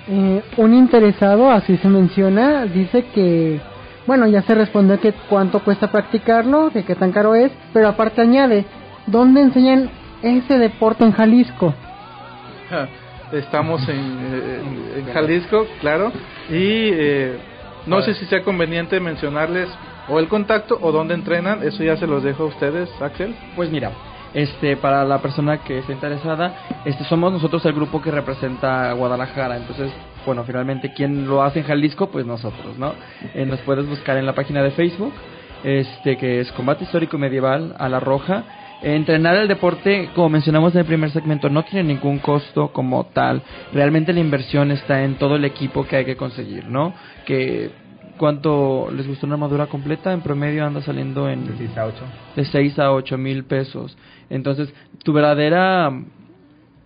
[0.09, 3.61] Eh, un interesado, así se menciona, dice que,
[4.05, 8.21] bueno, ya se respondió que cuánto cuesta practicarlo, que qué tan caro es, pero aparte
[8.21, 8.65] añade,
[9.07, 9.89] ¿dónde enseñan
[10.21, 11.73] ese deporte en Jalisco?
[13.31, 13.95] Estamos en,
[14.97, 16.11] en, Jalisco, claro,
[16.49, 17.37] y eh,
[17.85, 19.69] no sé si sea conveniente mencionarles
[20.07, 23.35] o el contacto o dónde entrenan, eso ya se los dejo a ustedes, Axel.
[23.55, 23.91] Pues mira,
[24.33, 29.57] este para la persona que esté interesada, este somos nosotros el grupo que representa Guadalajara,
[29.57, 29.91] entonces
[30.25, 32.93] bueno, finalmente quien lo hace en Jalisco, pues nosotros, ¿no?
[33.33, 35.13] Eh, nos puedes buscar en la página de Facebook,
[35.63, 38.43] este que es Combate Histórico Medieval a la Roja.
[38.81, 43.41] Entrenar el deporte, como mencionamos en el primer segmento, no tiene ningún costo como tal.
[43.73, 46.93] Realmente la inversión está en todo el equipo que hay que conseguir, ¿no?
[47.25, 47.71] Que
[48.19, 50.11] ¿Cuánto les gustó una armadura completa?
[50.11, 51.45] En promedio anda saliendo en...
[51.45, 51.95] De 6 a 8.
[52.35, 53.97] De 6 a 8 mil pesos.
[54.29, 54.73] Entonces,
[55.05, 55.89] tu verdadera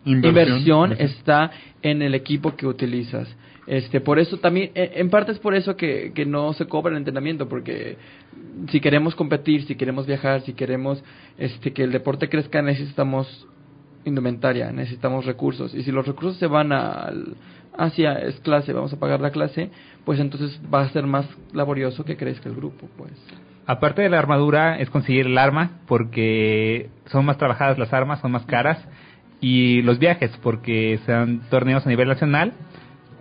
[0.06, 1.51] inversión, está
[1.82, 3.28] en el equipo que utilizas.
[3.66, 6.97] Este, por eso también, en parte es por eso que, que no se cobra el
[6.97, 7.97] entrenamiento, porque
[8.70, 11.04] si queremos competir, si queremos viajar, si queremos
[11.38, 13.47] este, que el deporte crezca, necesitamos
[14.06, 15.74] indumentaria, necesitamos recursos.
[15.74, 17.36] Y si los recursos se van al,
[17.78, 19.70] hacia es clase, vamos a pagar la clase,
[20.04, 23.14] pues entonces va a ser más laborioso que crezca el grupo, pues.
[23.66, 28.34] Aparte de la armadura es conseguir el arma porque son más trabajadas las armas, son
[28.34, 28.78] más caras
[29.44, 32.54] y los viajes porque sean torneos a nivel nacional.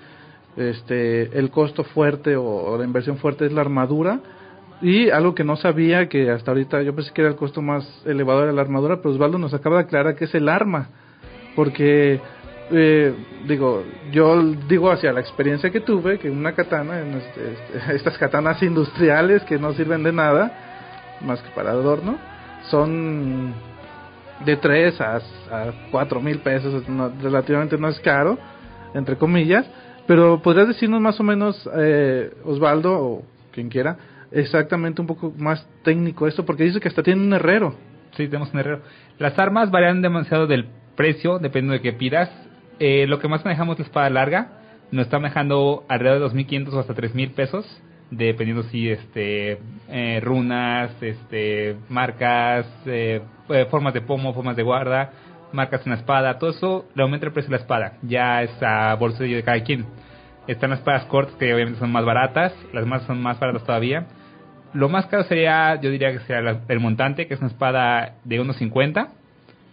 [0.57, 4.19] este, el costo fuerte o, la inversión fuerte es la armadura.
[4.81, 8.03] Y algo que no sabía, que hasta ahorita yo pensé que era el costo más
[8.05, 10.89] elevado de la armadura, pero Osvaldo nos acaba de aclarar que es el arma.
[11.55, 12.19] Porque,
[12.71, 13.13] eh,
[13.47, 17.55] digo, yo digo hacia la experiencia que tuve, que una katana, en este,
[17.95, 22.17] estas katanas industriales que no sirven de nada, más que para adorno,
[22.69, 23.53] son
[24.45, 25.21] de 3 a, a
[25.91, 26.83] 4 mil pesos,
[27.21, 28.37] relativamente no es caro,
[28.93, 29.65] entre comillas
[30.07, 33.97] pero podrías decirnos más o menos, eh, Osvaldo, o quien quiera,
[34.31, 37.75] exactamente un poco más técnico esto, porque dice que hasta tiene un herrero.
[38.15, 38.81] Sí, tenemos un herrero.
[39.19, 40.65] Las armas varían demasiado del
[40.95, 42.31] precio, dependiendo de qué pidas.
[42.79, 44.47] Eh, lo que más manejamos es la espada larga.
[44.91, 49.59] Nos está manejando alrededor de 2.500 o hasta 3.000 pesos, dependiendo si este
[49.89, 53.21] eh, runas, este marcas, eh,
[53.69, 55.11] formas de pomo, formas de guarda
[55.51, 57.93] marcas en la espada, todo eso le aumenta el precio de la espada.
[58.03, 59.85] Ya es a bolsillo de cada quien.
[60.47, 64.07] Están las espadas cortas que obviamente son más baratas, las más son más baratas todavía.
[64.73, 68.39] Lo más caro sería, yo diría que sería el montante, que es una espada de
[68.39, 69.09] 1.50.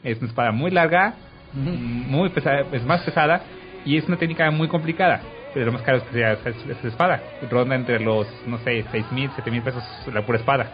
[0.03, 1.15] Es una espada muy larga,
[1.55, 3.43] muy pesada, es más pesada
[3.85, 5.21] y es una técnica muy complicada.
[5.53, 7.21] Pero lo más caro es que sea esa espada.
[7.49, 10.67] Ronda entre los, no sé, 6.000, 7.000 pesos la pura espada.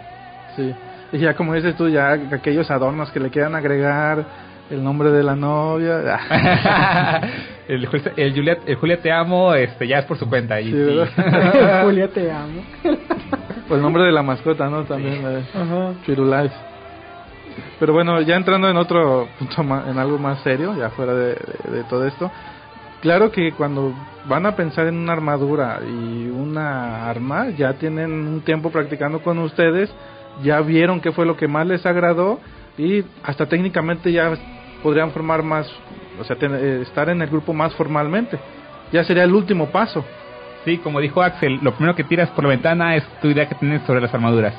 [0.57, 0.75] Sí.
[1.13, 4.25] Y ya como dices tú, ya aquellos adornos que le quieran agregar,
[4.71, 5.99] el nombre de la novia.
[7.69, 10.59] el, el, Juliet, el Julia te amo, este ya es por su cuenta.
[10.59, 10.73] sí,
[11.83, 12.63] Julia te amo.
[12.83, 14.85] pues el nombre de la mascota, ¿no?
[14.85, 15.21] También,
[16.07, 16.70] sí.
[17.79, 21.37] Pero bueno, ya entrando en otro punto, en algo más serio, ya fuera de,
[21.89, 22.31] todo esto.
[23.01, 23.95] Claro que cuando
[24.27, 29.39] van a pensar en una armadura y una arma, ya tienen un tiempo practicando con
[29.39, 29.91] ustedes,
[30.43, 32.41] ya vieron qué fue lo que más les agradó
[32.77, 34.33] y hasta técnicamente ya
[34.83, 35.71] podrían formar más,
[36.21, 38.39] o sea, eh, estar en el grupo más formalmente.
[38.93, 40.05] Ya sería el último paso.
[40.65, 43.55] Sí, como dijo Axel, lo primero que tiras por la ventana es tu idea que
[43.55, 44.55] tienes sobre las armaduras.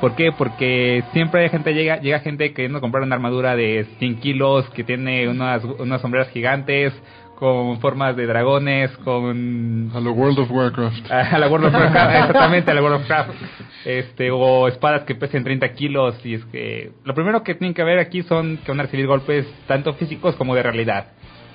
[0.00, 0.32] ¿Por qué?
[0.32, 4.82] Porque siempre hay gente, llega, llega gente queriendo comprar una armadura de 100 kilos, que
[4.82, 6.94] tiene unas, unas sombreras gigantes,
[7.40, 9.90] con formas de dragones, con...
[9.94, 11.10] A la World of Warcraft.
[11.10, 13.42] A la World of Warcraft, exactamente, a la World of Warcraft.
[13.84, 16.14] Este, o espadas que pesen 30 kilos.
[16.24, 19.06] Y es que lo primero que tienen que ver aquí son que van a recibir
[19.06, 21.08] golpes tanto físicos como de realidad.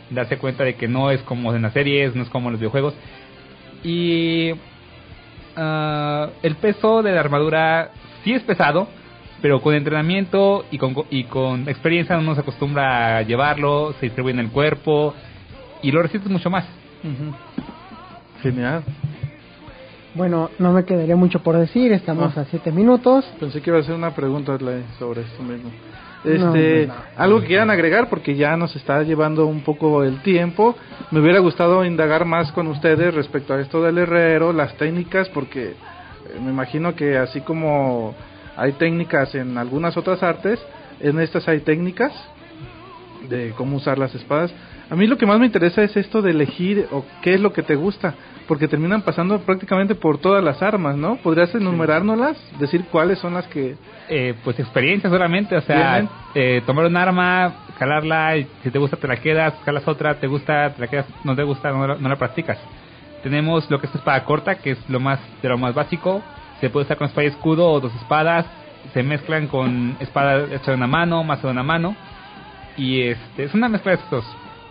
[0.09, 2.59] Darse cuenta de que no es como en las series, no es como en los
[2.59, 2.95] videojuegos.
[3.83, 7.91] Y uh, el peso de la armadura
[8.25, 8.89] sí es pesado,
[9.41, 14.33] pero con entrenamiento y con, y con experiencia uno se acostumbra a llevarlo, se distribuye
[14.33, 15.13] en el cuerpo
[15.81, 16.65] y lo resistes mucho más.
[18.41, 18.83] Genial.
[20.15, 23.25] Bueno, no me quedaría mucho por decir, estamos a siete minutos.
[23.39, 24.57] Pensé que iba a hacer una pregunta
[24.97, 25.69] sobre esto mismo.
[26.23, 30.75] Este, algo que quieran agregar porque ya nos está llevando un poco el tiempo.
[31.11, 35.75] Me hubiera gustado indagar más con ustedes respecto a esto del herrero, las técnicas, porque
[36.41, 38.15] me imagino que así como
[38.55, 40.59] hay técnicas en algunas otras artes,
[40.99, 42.11] en estas hay técnicas
[43.29, 44.53] de cómo usar las espadas.
[44.89, 47.51] A mí lo que más me interesa es esto de elegir o qué es lo
[47.51, 48.13] que te gusta,
[48.47, 51.15] porque terminan pasando prácticamente por todas las armas, ¿no?
[51.17, 52.37] ¿Podrías enumerárnoslas?
[52.59, 53.75] Decir cuáles son las que...
[54.07, 58.97] Eh, pues experiencia solamente, o sea, eh, tomar un arma, calarla, y si te gusta
[58.97, 61.95] te la quedas, calas otra, te gusta, te la quedas, no te gusta, no la,
[61.95, 62.59] no la practicas.
[63.25, 66.21] Tenemos lo que es espada corta, que es lo más de lo más básico,
[66.61, 68.45] se puede usar con espada y escudo o dos espadas,
[68.93, 71.95] se mezclan con espada hecha de una mano, más de una mano,
[72.77, 74.23] y este es una mezcla de estos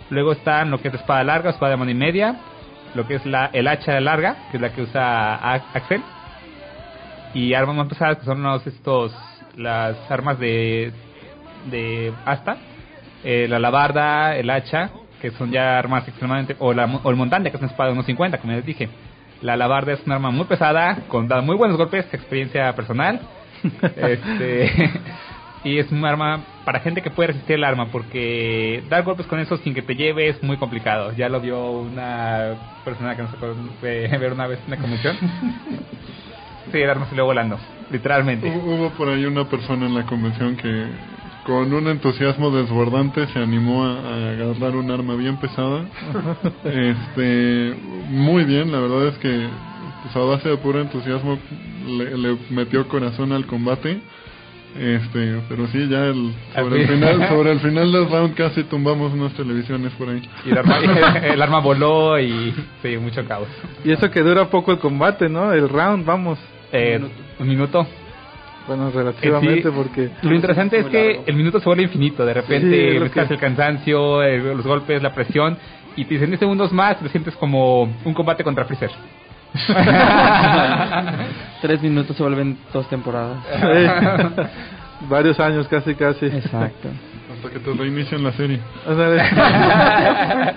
[0.09, 2.37] Luego están lo que es espada larga, espada de mano y media,
[2.95, 6.01] lo que es la, el hacha larga, que es la que usa Axel,
[7.35, 9.13] y armas más pesadas, que son los, estos,
[9.57, 10.93] las armas de,
[11.73, 12.59] de asta,
[13.25, 14.91] eh, la alabarda, el hacha,
[15.25, 17.95] que son ya armas extremadamente, o, la, o el montante, que es una espada de
[17.95, 18.91] unos 50, como les dije.
[19.41, 23.23] La alabarda es una arma muy pesada, con muy buenos golpes, experiencia personal.
[23.97, 24.91] este,
[25.65, 29.41] y es un arma para gente que puede resistir el arma, porque dar golpes con
[29.41, 31.13] eso sin que te lleve es muy complicado.
[31.13, 33.35] Ya lo vio una persona que nos
[33.81, 35.17] fue ver una vez en la convención.
[36.71, 37.59] sí, el arma salió volando,
[37.91, 38.47] literalmente.
[38.47, 40.85] Hubo por ahí una persona en la convención que
[41.47, 45.85] con un entusiasmo desbordante se animó a, agarrar un arma bien pesada.
[46.65, 47.75] este,
[48.09, 49.47] muy bien, la verdad es que
[50.03, 51.39] pues, a base de puro entusiasmo
[51.87, 54.01] le metió corazón al combate
[54.79, 59.13] este, pero sí, ya el, sobre, el final, sobre el final del round casi tumbamos
[59.13, 60.21] unas televisiones por ahí.
[60.45, 60.79] Y el arma,
[61.23, 63.47] el arma voló y sí, mucho caos.
[63.85, 65.53] Y eso que dura poco el combate, ¿no?
[65.53, 66.39] El round, vamos.
[66.73, 67.01] Eh,
[67.39, 67.87] un minuto.
[68.67, 70.11] Bueno, relativamente porque...
[70.23, 72.25] Lo interesante es que el minuto se vuelve infinito.
[72.25, 75.57] De repente sí, el cansancio, los golpes, la presión.
[75.97, 78.91] Y te dicen 10 segundos más lo sientes como un combate contra Freezer.
[81.63, 83.39] Tres minutos se vuelven dos temporadas.
[85.09, 86.27] Varios años, casi, casi.
[86.27, 86.89] Exacto.
[87.33, 88.59] Hasta que te reinician la serie.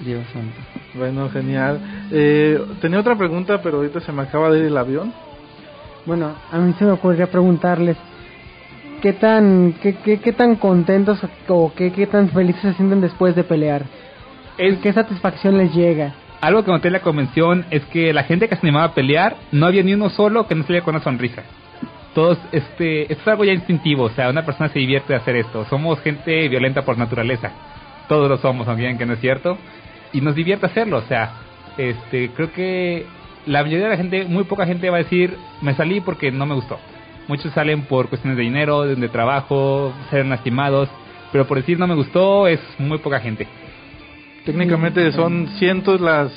[0.00, 0.56] Dios santo.
[0.94, 1.78] Bueno, genial.
[2.10, 5.12] Eh, tenía otra pregunta, pero ahorita se me acaba de ir el avión.
[6.06, 7.96] Bueno, a mí se me ocurriría preguntarles
[9.00, 13.34] qué tan qué, qué, qué tan contentos o qué, qué tan felices se sienten después
[13.34, 13.84] de pelear.
[14.56, 16.14] ¿Qué satisfacción les llega?
[16.44, 19.36] algo que noté en la convención es que la gente que se animaba a pelear,
[19.50, 21.42] no había ni uno solo que no salía con una sonrisa.
[22.14, 25.36] Todos, este, esto es algo ya instintivo, o sea, una persona se divierte de hacer
[25.36, 25.64] esto.
[25.70, 27.50] Somos gente violenta por naturaleza.
[28.08, 29.56] Todos lo somos, aunque que no es cierto.
[30.12, 31.32] Y nos divierte hacerlo, o sea,
[31.78, 33.06] este, creo que
[33.46, 36.46] la mayoría de la gente, muy poca gente va a decir, me salí porque no
[36.46, 36.78] me gustó.
[37.28, 40.88] Muchos salen por cuestiones de dinero, de trabajo, ser lastimados,
[41.32, 43.46] pero por decir no me gustó es muy poca gente.
[44.44, 46.32] Técnicamente son cientos las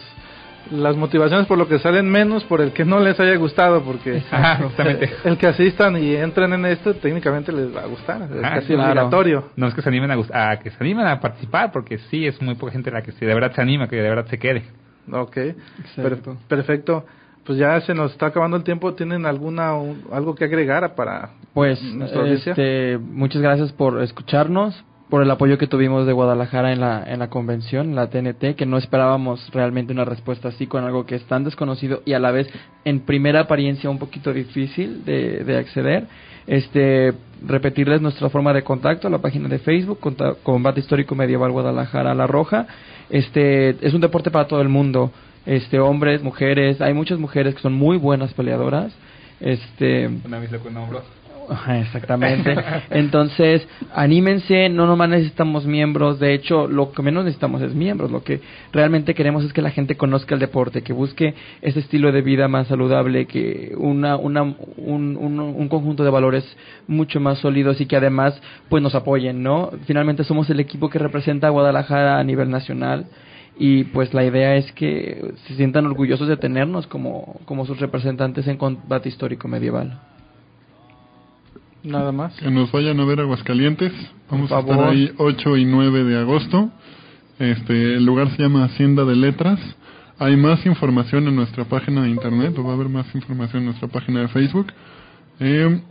[0.72, 4.22] las motivaciones por lo que salen menos por el que no les haya gustado porque
[5.24, 9.50] el que asistan y entren en esto técnicamente les va a gustar es casi obligatorio.
[9.56, 12.56] No es que se animen a, que se animen a participar porque sí es muy
[12.56, 14.64] poca gente la que de verdad se anima que de verdad se quede
[15.12, 15.38] Ok,
[16.48, 17.06] perfecto
[17.46, 19.72] pues ya se nos está acabando el tiempo tienen alguna
[20.12, 21.80] algo que agregar para pues
[22.26, 27.20] este, muchas gracias por escucharnos por el apoyo que tuvimos de Guadalajara en la, en
[27.20, 31.24] la convención, la TNT, que no esperábamos realmente una respuesta así con algo que es
[31.26, 32.50] tan desconocido y a la vez
[32.84, 36.08] en primera apariencia un poquito difícil de, de acceder.
[36.46, 37.14] Este,
[37.46, 40.00] repetirles nuestra forma de contacto, la página de Facebook,
[40.44, 42.68] Combate Histórico Medieval Guadalajara La Roja.
[43.10, 45.12] Este, es un deporte para todo el mundo,
[45.46, 48.94] este, hombres, mujeres, hay muchas mujeres que son muy buenas peleadoras.
[49.40, 50.40] Este, una
[51.70, 52.56] Exactamente.
[52.90, 58.24] Entonces, anímense, no nomás necesitamos miembros, de hecho, lo que menos necesitamos es miembros, lo
[58.24, 58.42] que
[58.72, 62.48] realmente queremos es que la gente conozca el deporte, que busque ese estilo de vida
[62.48, 66.46] más saludable, que una, una, un, un, conjunto de valores
[66.88, 69.72] mucho más sólidos y que además pues nos apoyen, ¿no?
[69.86, 73.06] Finalmente somos el equipo que representa a Guadalajara a nivel nacional
[73.60, 78.48] y pues la idea es que se sientan orgullosos de tenernos como, como sus representantes
[78.48, 80.00] en combate histórico medieval.
[81.88, 82.36] Nada más.
[82.36, 83.94] Que nos vayan a ver Aguascalientes.
[84.30, 86.70] Vamos a estar ahí 8 y 9 de agosto.
[87.40, 89.60] Este, el lugar se llama Hacienda de Letras.
[90.20, 93.66] Hay más información en nuestra página de internet, o va a haber más información en
[93.68, 94.68] nuestra página de Facebook.
[95.40, 95.82] Eh,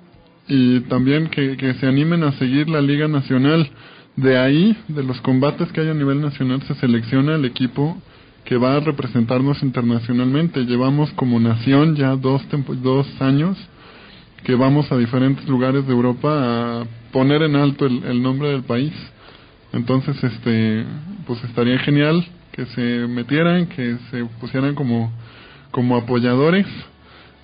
[0.48, 3.68] y también que, que se animen a seguir la Liga Nacional.
[4.16, 7.96] De ahí, de los combates que hay a nivel nacional, se selecciona el equipo
[8.44, 10.64] que va a representarnos internacionalmente.
[10.64, 12.42] Llevamos como nación ya dos,
[12.82, 13.56] dos años
[14.44, 18.62] que vamos a diferentes lugares de Europa a poner en alto el, el nombre del
[18.62, 18.92] país.
[19.72, 20.84] Entonces, este,
[21.26, 22.24] pues estaría genial
[22.56, 25.12] que se metieran, que se pusieran como,
[25.70, 26.66] como apoyadores,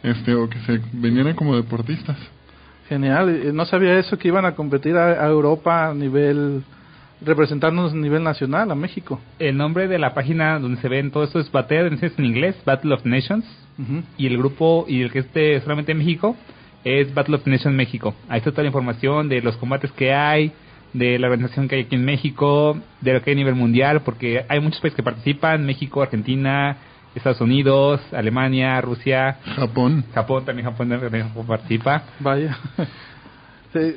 [0.03, 2.16] este, o que se vinieran como deportistas.
[2.88, 6.62] Genial, no sabía eso que iban a competir a, Europa a nivel
[7.20, 9.20] representarnos a nivel nacional a México.
[9.38, 12.95] El nombre de la página donde se ven todo esto es Battle en inglés, Battle
[12.95, 13.45] of Nations,
[14.18, 16.36] y el grupo y el que esté solamente en México
[16.85, 18.14] es Battle of Nations México.
[18.28, 20.53] Ahí está toda la información de los combates que hay,
[20.93, 24.03] de la organización que hay aquí en México, de lo que hay a nivel mundial,
[24.03, 26.76] porque hay muchos países que participan, México, Argentina,
[27.14, 30.05] Estados Unidos, Alemania, Rusia, Japón.
[30.14, 32.05] Japón también Japón, también participa.
[32.20, 32.57] Vaya.
[33.72, 33.97] sí.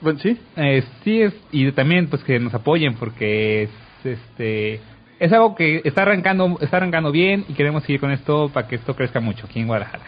[0.00, 0.38] Bueno, sí.
[0.56, 3.70] Eh, sí es y también pues que nos apoyen porque es
[4.04, 4.80] este
[5.18, 8.74] es algo que está arrancando está arrancando bien y queremos seguir con esto para que
[8.74, 10.04] esto crezca mucho aquí en Guadalajara.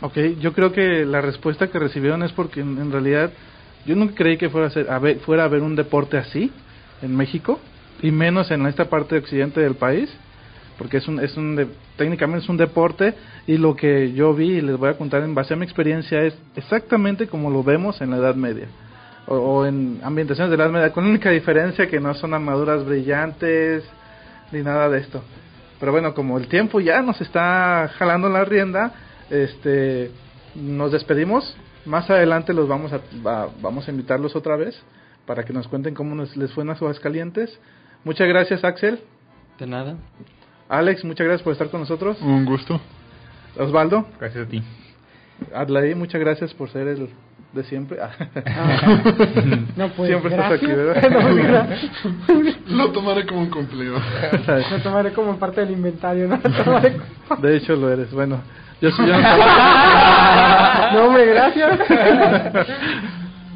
[0.00, 3.30] Ok, yo creo que la respuesta que recibieron es porque en, realidad
[3.86, 6.50] yo nunca creí que fuera a, ser, a ver, fuera a haber un deporte así
[7.00, 7.60] en México
[8.02, 10.10] y menos en esta parte occidente del país
[10.78, 13.14] porque es un, es un técnicamente es un deporte
[13.46, 16.22] y lo que yo vi y les voy a contar en base a mi experiencia
[16.22, 18.66] es exactamente como lo vemos en la Edad Media
[19.26, 22.84] o, en ambientaciones de la Edad Media con la única diferencia que no son armaduras
[22.84, 23.84] brillantes
[24.52, 25.22] ni nada de esto.
[25.78, 28.92] Pero bueno como el tiempo ya nos está jalando la rienda
[29.42, 30.10] este
[30.54, 33.00] nos despedimos más adelante los vamos a
[33.60, 34.80] vamos a invitarlos otra vez
[35.26, 37.58] para que nos cuenten cómo nos, les fue en las hojas calientes
[38.04, 39.00] muchas gracias Axel
[39.58, 39.96] de nada
[40.68, 42.20] Alex, muchas gracias por estar con nosotros.
[42.22, 42.80] Un gusto.
[43.58, 44.06] Osvaldo.
[44.18, 44.62] Gracias a ti.
[45.54, 47.10] Adlai, muchas gracias por ser el
[47.52, 47.98] de siempre.
[49.76, 51.76] no, pues, siempre estás aquí, ¿verdad?
[52.66, 53.98] lo tomaré como un cumplido.
[54.70, 56.40] lo tomaré como parte del inventario, ¿no?
[57.40, 58.10] de hecho lo eres.
[58.12, 58.40] Bueno,
[58.84, 59.14] yo soy yo.
[60.92, 61.78] no, hombre, gracias.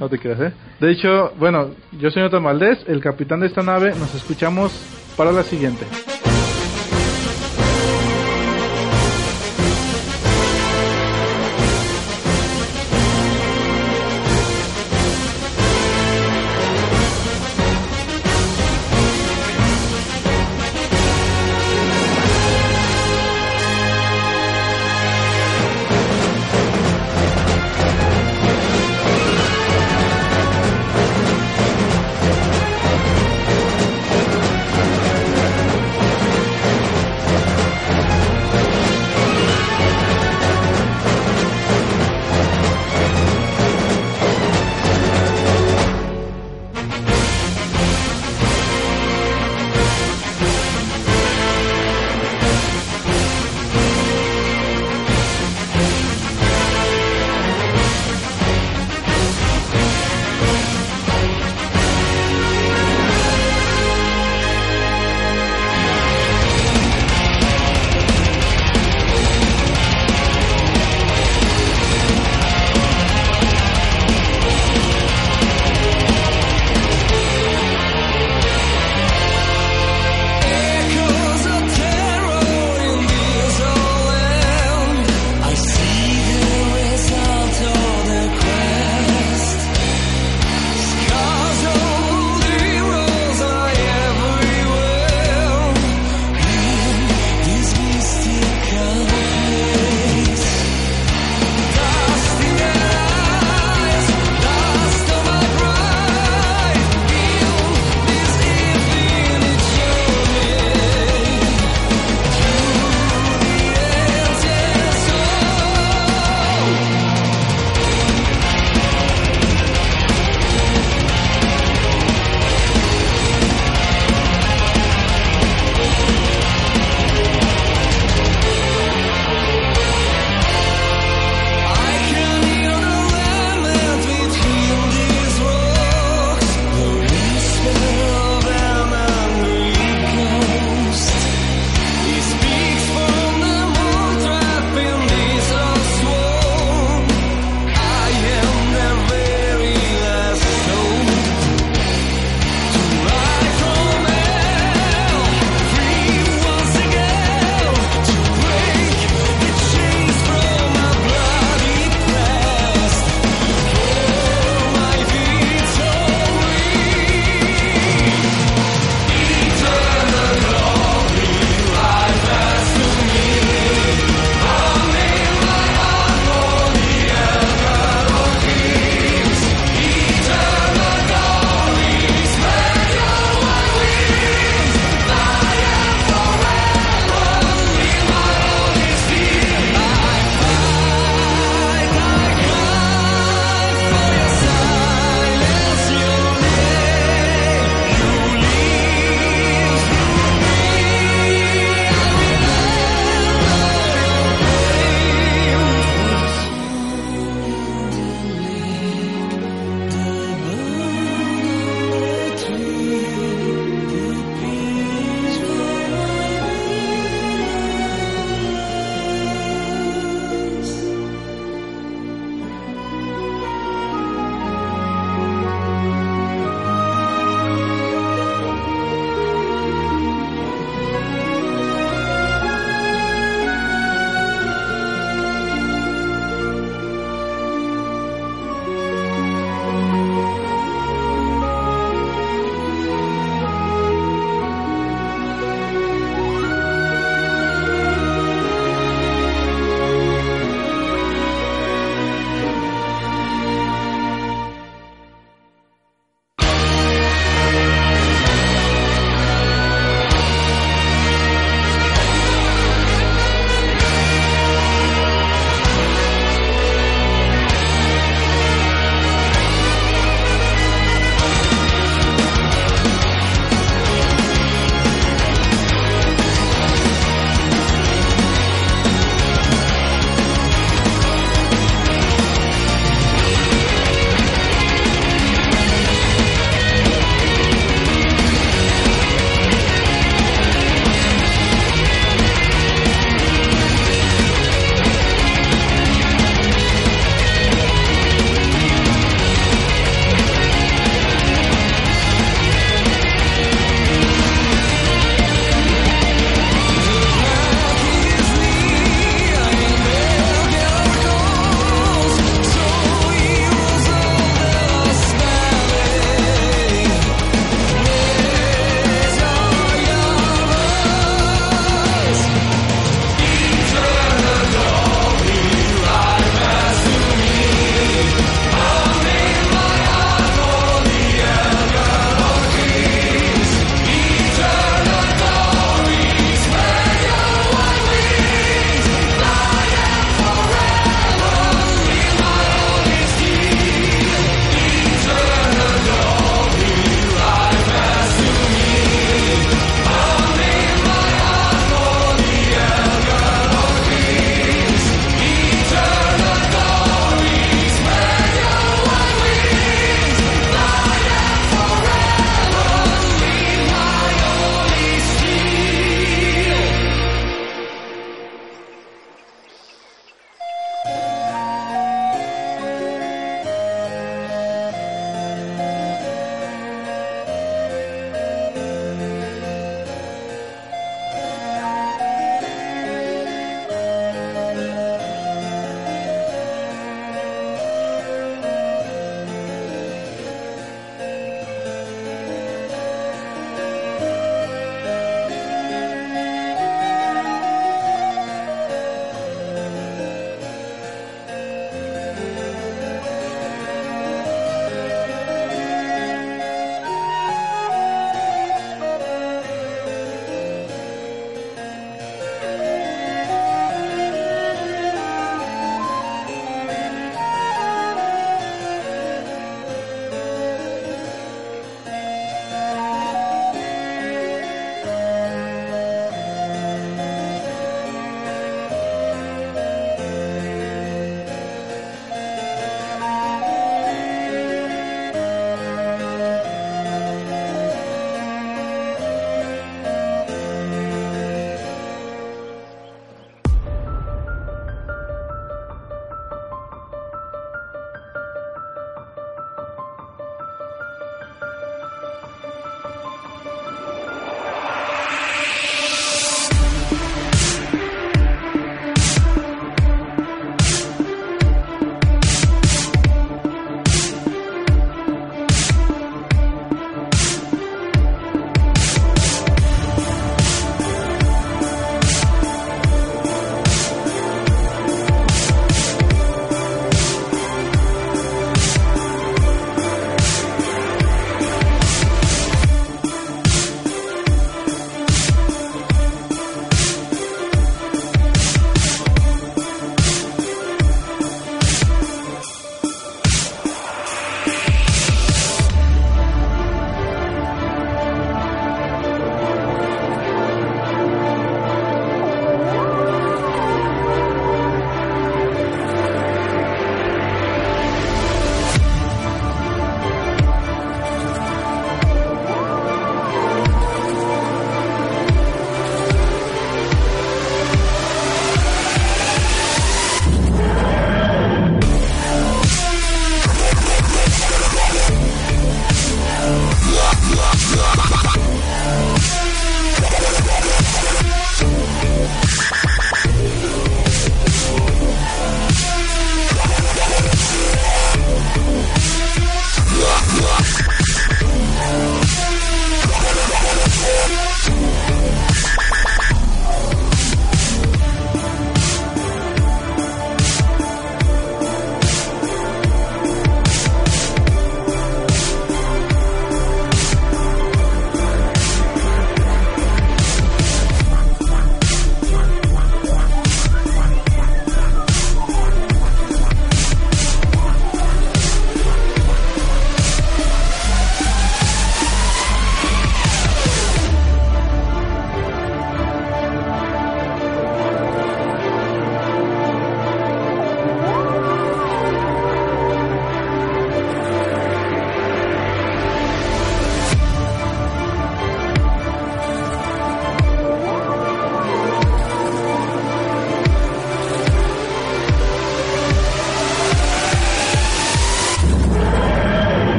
[0.00, 0.52] no te creas, ¿eh?
[0.78, 3.90] De hecho, bueno, yo soy Jonathan Valdés, el capitán de esta nave.
[3.98, 4.72] Nos escuchamos
[5.16, 5.84] para la siguiente.